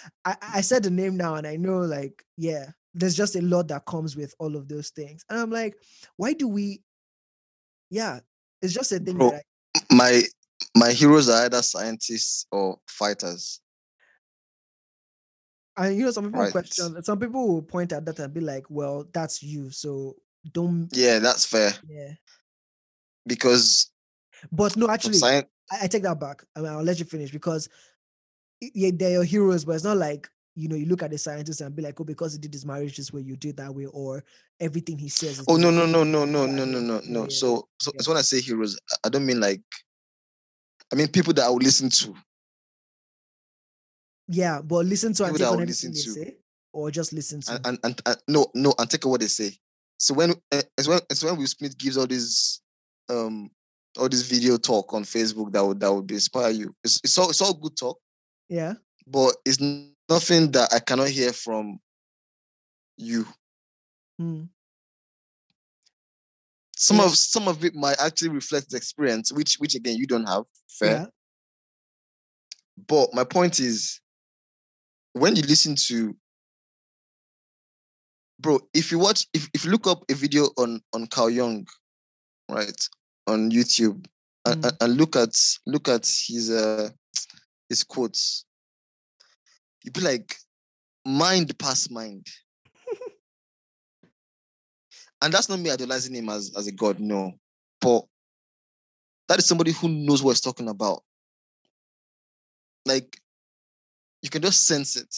I, 0.25 0.35
I 0.41 0.61
said 0.61 0.83
the 0.83 0.89
name 0.89 1.17
now 1.17 1.35
and 1.35 1.47
i 1.47 1.55
know 1.55 1.79
like 1.79 2.23
yeah 2.37 2.67
there's 2.93 3.15
just 3.15 3.35
a 3.35 3.41
lot 3.41 3.67
that 3.67 3.85
comes 3.85 4.15
with 4.15 4.33
all 4.39 4.55
of 4.55 4.67
those 4.67 4.89
things 4.89 5.23
and 5.29 5.39
i'm 5.39 5.49
like 5.49 5.75
why 6.17 6.33
do 6.33 6.47
we 6.47 6.81
yeah 7.89 8.19
it's 8.61 8.73
just 8.73 8.91
a 8.91 8.99
thing 8.99 9.17
Bro, 9.17 9.31
that 9.31 9.43
My 9.91 10.23
my 10.75 10.91
heroes 10.91 11.29
are 11.29 11.45
either 11.45 11.61
scientists 11.61 12.45
or 12.51 12.77
fighters. 12.87 13.61
And 15.77 15.97
you 15.97 16.05
know 16.05 16.11
some 16.11 16.25
people 16.25 16.39
Right. 16.39 16.51
question 16.51 17.03
some 17.03 17.19
people 17.19 17.47
will 17.47 17.61
point 17.61 17.91
at 17.91 18.05
that 18.05 18.19
and 18.19 18.33
be 18.33 18.39
like 18.39 18.65
well 18.69 19.05
that's 19.11 19.43
you 19.43 19.69
so 19.71 20.15
don't 20.53 20.87
Yeah, 20.93 21.19
that's 21.19 21.45
fair 21.45 21.73
yeah 21.85 22.13
because 23.27 23.91
but 24.51 24.77
no 24.77 24.89
actually 24.89 25.17
science. 25.17 25.47
I, 25.71 25.79
I 25.83 25.87
take 25.87 26.03
that 26.03 26.19
back. 26.19 26.43
I 26.55 26.59
mean, 26.59 26.71
I'll 26.71 26.83
let 26.83 26.99
you 26.99 27.05
finish 27.05 27.31
because 27.31 27.67
yeah, 28.61 28.91
they're 28.93 29.11
your 29.11 29.23
heroes, 29.23 29.65
but 29.65 29.73
it's 29.73 29.83
not 29.83 29.97
like 29.97 30.29
you 30.55 30.67
know 30.67 30.75
you 30.75 30.85
look 30.85 31.03
at 31.03 31.11
the 31.11 31.17
scientist 31.17 31.61
and 31.61 31.75
be 31.75 31.81
like, 31.83 31.99
oh, 31.99 32.03
because 32.03 32.33
he 32.33 32.39
did 32.39 32.53
his 32.53 32.65
marriage 32.65 32.95
this 32.95 33.11
way, 33.11 33.21
you 33.21 33.35
did 33.35 33.57
that 33.57 33.73
way, 33.73 33.85
or 33.87 34.23
everything 34.59 34.97
he 34.97 35.09
says. 35.09 35.39
Is 35.39 35.45
Oh 35.47 35.57
no 35.57 35.71
no 35.71 35.85
no 35.85 36.03
no 36.03 36.25
no 36.25 36.45
no 36.45 36.65
no 36.65 36.79
no 36.79 37.01
no. 37.05 37.21
yeah, 37.23 37.27
So 37.29 37.67
so 37.79 37.91
yeah. 37.93 38.01
so 38.01 38.11
when 38.11 38.17
I 38.17 38.21
say 38.21 38.39
heroes, 38.41 38.79
I 39.03 39.09
don't 39.09 39.25
mean 39.25 39.39
like. 39.39 39.61
I 40.95 40.97
mean 40.97 41.07
people 41.09 41.33
that 41.33 41.43
I 41.43 41.49
would 41.49 41.61
listen 41.61 41.89
to. 41.89 42.15
yeah, 44.29 44.61
but 44.61 44.85
listen 44.85 45.13
to 45.15 45.25
and 45.25 45.35
People 45.35 45.39
take 45.39 45.45
that 45.45 45.51
on 45.51 45.53
I 45.53 45.57
would 45.57 45.63
everything 45.63 45.91
they 45.91 45.95
listen 45.97 46.13
to. 46.15 46.21
say, 46.21 46.35
or 46.71 46.89
just 46.89 47.11
listen 47.11 47.41
to. 47.41 47.51
and, 47.51 47.65
and, 47.65 47.79
and, 47.83 48.01
and 48.05 48.17
no, 48.29 48.47
no, 48.55 48.73
and 48.79 48.89
take 48.89 49.05
what 49.05 49.19
they 49.19 49.27
say. 49.27 49.51
So 49.99 50.13
when 50.13 50.31
uh, 50.31 50.61
it's 50.77 50.87
when 50.87 50.99
it's 51.09 51.21
when 51.21 51.35
Will 51.35 51.47
Smith 51.47 51.77
gives 51.77 51.97
all 51.97 52.07
this 52.07 52.61
um 53.09 53.51
all 53.97 54.07
this 54.07 54.21
video 54.21 54.55
talk 54.55 54.93
on 54.93 55.03
Facebook 55.03 55.51
that 55.51 55.65
would 55.65 55.81
that 55.81 55.93
would 55.93 56.09
inspire 56.09 56.51
you. 56.51 56.73
It's 56.81 57.01
it's 57.03 57.17
all 57.17 57.29
it's 57.29 57.41
all 57.41 57.53
good 57.53 57.75
talk, 57.75 57.99
yeah, 58.47 58.75
but 59.05 59.35
it's 59.45 59.59
nothing 60.09 60.51
that 60.51 60.73
I 60.73 60.79
cannot 60.79 61.09
hear 61.09 61.33
from 61.33 61.77
you. 62.97 63.27
Hmm. 64.17 64.43
Some 66.85 66.97
Yeah. 66.97 67.05
of 67.05 67.17
some 67.17 67.47
of 67.47 67.65
it 67.65 67.73
might 67.73 67.99
actually 67.99 68.29
reflect 68.29 68.69
the 68.69 68.77
experience, 68.77 69.33
which 69.33 69.55
which 69.55 69.73
again 69.73 69.97
you 69.97 70.05
don't 70.05 70.27
have. 70.27 70.43
Fair. 70.69 70.89
yeah, 70.91 71.05
But 72.87 73.11
my 73.11 73.23
point 73.23 73.59
is, 73.59 73.99
when 75.13 75.35
you 75.35 75.41
listen 75.41 75.75
to, 75.87 76.15
bro, 78.39 78.59
if 78.75 78.91
you 78.91 78.99
watch, 78.99 79.25
if, 79.33 79.49
if 79.55 79.65
you 79.65 79.71
look 79.71 79.87
up 79.87 80.03
a 80.11 80.13
video 80.13 80.43
on 80.57 80.79
on 80.93 81.07
Carl 81.07 81.31
Jung, 81.31 81.65
right, 82.49 82.89
on 83.25 83.49
YouTube, 83.49 84.05
and, 84.45 84.61
Mm. 84.61 84.67
and, 84.67 84.77
and 84.81 84.97
look 84.97 85.15
at 85.15 85.35
look 85.65 85.87
at 85.89 86.05
his 86.27 86.51
uh 86.51 86.91
his 87.67 87.83
quotes, 87.83 88.45
you'd 89.81 89.95
be 89.95 90.01
like, 90.01 90.35
mind 91.03 91.57
past 91.57 91.89
mind. 91.89 92.27
And 95.25 95.33
that's 95.33 95.49
not 95.49 95.59
me 95.59 95.71
idolizing 95.71 96.13
him 96.13 96.29
as, 96.29 96.51
as 96.55 96.67
a 96.67 96.71
god, 96.71 96.99
no. 96.99 97.33
But 97.81 98.03
that 99.27 99.39
is 99.39 99.47
somebody 99.47 99.71
who 99.71 99.89
knows 99.89 100.21
what 100.21 100.31
he's 100.33 100.39
talking 100.41 100.69
about. 100.69 101.03
Like, 102.85 103.19
you 104.21 104.29
can 104.29 104.43
just 104.43 104.67
sense 104.67 104.95
it. 104.95 105.15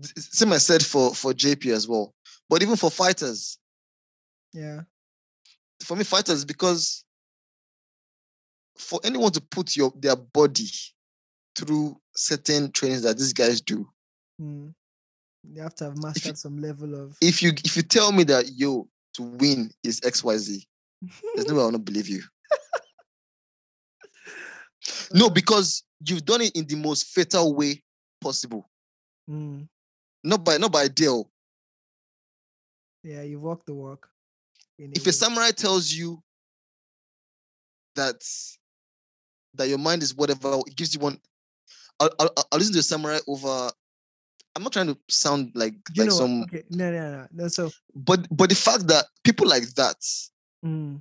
Th- 0.00 0.14
same 0.16 0.52
I 0.52 0.58
said 0.58 0.84
for 0.84 1.12
for 1.12 1.32
JP 1.32 1.72
as 1.72 1.88
well. 1.88 2.14
But 2.48 2.62
even 2.62 2.76
for 2.76 2.88
fighters, 2.88 3.58
yeah, 4.52 4.82
for 5.82 5.96
me, 5.96 6.04
fighters 6.04 6.44
because 6.44 7.04
for 8.78 9.00
anyone 9.02 9.32
to 9.32 9.40
put 9.40 9.74
your 9.76 9.92
their 9.96 10.14
body 10.16 10.68
through 11.56 12.00
certain 12.14 12.70
trainings 12.70 13.02
that 13.02 13.18
these 13.18 13.32
guys 13.32 13.60
do, 13.60 13.88
Hmm. 14.38 14.68
You 15.52 15.62
have 15.62 15.74
to 15.76 15.84
have 15.84 16.02
mastered 16.02 16.38
some 16.38 16.60
level 16.60 16.94
of. 16.94 17.16
if 17.20 17.42
you 17.42 17.52
if 17.64 17.76
you 17.76 17.82
tell 17.82 18.12
me 18.12 18.24
that 18.24 18.50
yo 18.54 18.88
to 19.14 19.22
win 19.22 19.70
is 19.82 20.00
X 20.04 20.22
Y 20.24 20.36
Z, 20.36 20.66
there's 21.34 21.46
no 21.46 21.54
way 21.54 21.60
I 21.60 21.64
will 21.64 21.72
not 21.72 21.84
believe 21.84 22.08
you. 22.08 22.22
No, 25.12 25.30
because 25.40 25.84
you've 26.04 26.24
done 26.24 26.42
it 26.42 26.56
in 26.56 26.66
the 26.66 26.76
most 26.76 27.06
fatal 27.08 27.54
way 27.54 27.82
possible. 28.20 28.68
Hmm. 29.28 29.62
Not 30.24 30.44
by 30.44 30.56
not 30.58 30.72
by 30.72 30.88
deal. 30.88 31.30
Yeah, 33.02 33.22
you 33.22 33.38
walk 33.38 33.64
the 33.66 33.74
walk. 33.74 34.08
If 34.78 35.06
way. 35.06 35.10
a 35.10 35.12
samurai 35.12 35.50
tells 35.52 35.92
you 35.92 36.22
that 37.94 38.22
that 39.54 39.68
your 39.68 39.78
mind 39.78 40.02
is 40.02 40.14
whatever, 40.14 40.58
it 40.66 40.76
gives 40.76 40.94
you 40.94 41.00
one. 41.00 41.18
I'll, 41.98 42.10
I'll, 42.18 42.30
I'll 42.52 42.58
listen 42.58 42.74
to 42.74 42.80
a 42.80 42.82
samurai 42.82 43.18
over. 43.26 43.70
I'm 44.56 44.62
not 44.62 44.72
trying 44.72 44.86
to 44.86 44.98
sound 45.08 45.52
like 45.54 45.74
you 45.92 46.04
like 46.04 46.08
know, 46.08 46.16
some, 46.16 46.42
okay, 46.44 46.62
no, 46.70 46.90
no, 46.90 47.10
no, 47.10 47.26
no. 47.30 47.48
So, 47.48 47.70
but 47.94 48.26
but 48.30 48.48
the 48.48 48.56
fact 48.56 48.86
that 48.86 49.04
people 49.22 49.46
like 49.46 49.64
that, 49.74 49.96
hmm. 50.62 50.96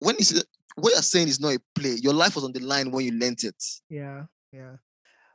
when 0.00 0.18
say, 0.18 0.42
what 0.74 0.92
you're 0.92 1.02
saying 1.02 1.28
is 1.28 1.38
not 1.38 1.54
a 1.54 1.60
play, 1.76 1.96
your 2.02 2.12
life 2.12 2.34
was 2.34 2.42
on 2.42 2.50
the 2.50 2.58
line 2.58 2.90
when 2.90 3.04
you 3.04 3.12
learnt 3.12 3.44
it. 3.44 3.62
Yeah, 3.88 4.24
yeah. 4.52 4.72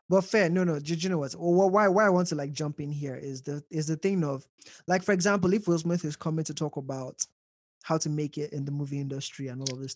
But 0.09 0.25
fair, 0.25 0.49
no, 0.49 0.65
no. 0.65 0.77
Do 0.77 0.93
you 0.93 1.07
know 1.07 1.19
what? 1.19 1.33
Well, 1.39 1.69
why 1.69 1.87
why 1.87 2.05
I 2.05 2.09
want 2.09 2.27
to 2.29 2.35
like 2.35 2.51
jump 2.51 2.81
in 2.81 2.91
here 2.91 3.15
is 3.15 3.41
the 3.41 3.63
is 3.71 3.87
the 3.87 3.95
thing 3.95 4.25
of 4.25 4.45
like 4.87 5.03
for 5.03 5.13
example, 5.13 5.53
if 5.53 5.69
Will 5.69 5.79
Smith 5.79 6.03
is 6.03 6.17
coming 6.17 6.43
to 6.43 6.53
talk 6.53 6.75
about 6.75 7.25
how 7.83 7.97
to 7.97 8.09
make 8.09 8.37
it 8.37 8.51
in 8.51 8.65
the 8.65 8.71
movie 8.71 8.99
industry 8.99 9.47
and 9.47 9.61
all 9.61 9.73
of 9.73 9.79
these 9.79 9.95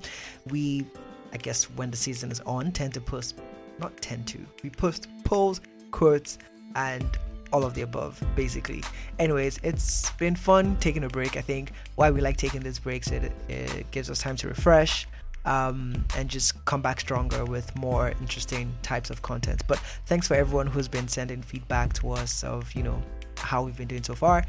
We, 0.49 0.85
I 1.33 1.37
guess, 1.37 1.65
when 1.71 1.91
the 1.91 1.97
season 1.97 2.31
is 2.31 2.39
on, 2.41 2.71
tend 2.71 2.93
to 2.95 3.01
post, 3.01 3.39
not 3.79 3.95
tend 4.01 4.27
to, 4.27 4.39
we 4.63 4.69
post 4.69 5.07
polls, 5.25 5.61
quotes, 5.91 6.37
and 6.75 7.05
all 7.51 7.63
of 7.63 7.73
the 7.73 7.81
above, 7.81 8.21
basically. 8.35 8.83
Anyways, 9.17 9.59
it's 9.63 10.11
been 10.11 10.35
fun 10.35 10.77
taking 10.79 11.03
a 11.03 11.09
break. 11.09 11.37
I 11.37 11.41
think 11.41 11.71
why 11.95 12.11
we 12.11 12.21
like 12.21 12.37
taking 12.37 12.61
these 12.61 12.79
breaks 12.79 13.11
it, 13.11 13.31
it 13.47 13.89
gives 13.91 14.09
us 14.09 14.19
time 14.19 14.35
to 14.37 14.47
refresh 14.47 15.07
um, 15.45 16.05
and 16.17 16.29
just 16.29 16.63
come 16.65 16.81
back 16.81 16.99
stronger 16.99 17.45
with 17.45 17.75
more 17.75 18.09
interesting 18.21 18.73
types 18.81 19.09
of 19.09 19.21
content. 19.21 19.63
But 19.67 19.79
thanks 20.05 20.27
for 20.27 20.35
everyone 20.35 20.67
who's 20.67 20.87
been 20.87 21.07
sending 21.07 21.41
feedback 21.41 21.93
to 21.93 22.11
us 22.11 22.43
of 22.43 22.71
you 22.73 22.83
know 22.83 23.01
how 23.37 23.63
we've 23.63 23.77
been 23.77 23.87
doing 23.87 24.03
so 24.03 24.15
far. 24.15 24.45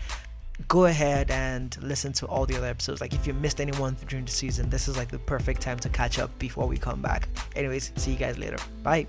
Go 0.68 0.84
ahead 0.84 1.30
and 1.30 1.74
listen 1.82 2.12
to 2.14 2.26
all 2.26 2.44
the 2.44 2.56
other 2.56 2.66
episodes. 2.66 3.00
Like 3.00 3.14
if 3.14 3.26
you 3.26 3.32
missed 3.32 3.60
anyone 3.62 3.96
during 4.08 4.26
the 4.26 4.30
season, 4.30 4.68
this 4.68 4.88
is 4.88 4.96
like 4.96 5.08
the 5.08 5.18
perfect 5.18 5.62
time 5.62 5.78
to 5.78 5.88
catch 5.88 6.18
up 6.18 6.36
before 6.38 6.66
we 6.66 6.76
come 6.76 7.00
back. 7.00 7.28
Anyways, 7.56 7.92
see 7.96 8.12
you 8.12 8.18
guys 8.18 8.36
later. 8.36 8.58
Bye. 8.82 9.06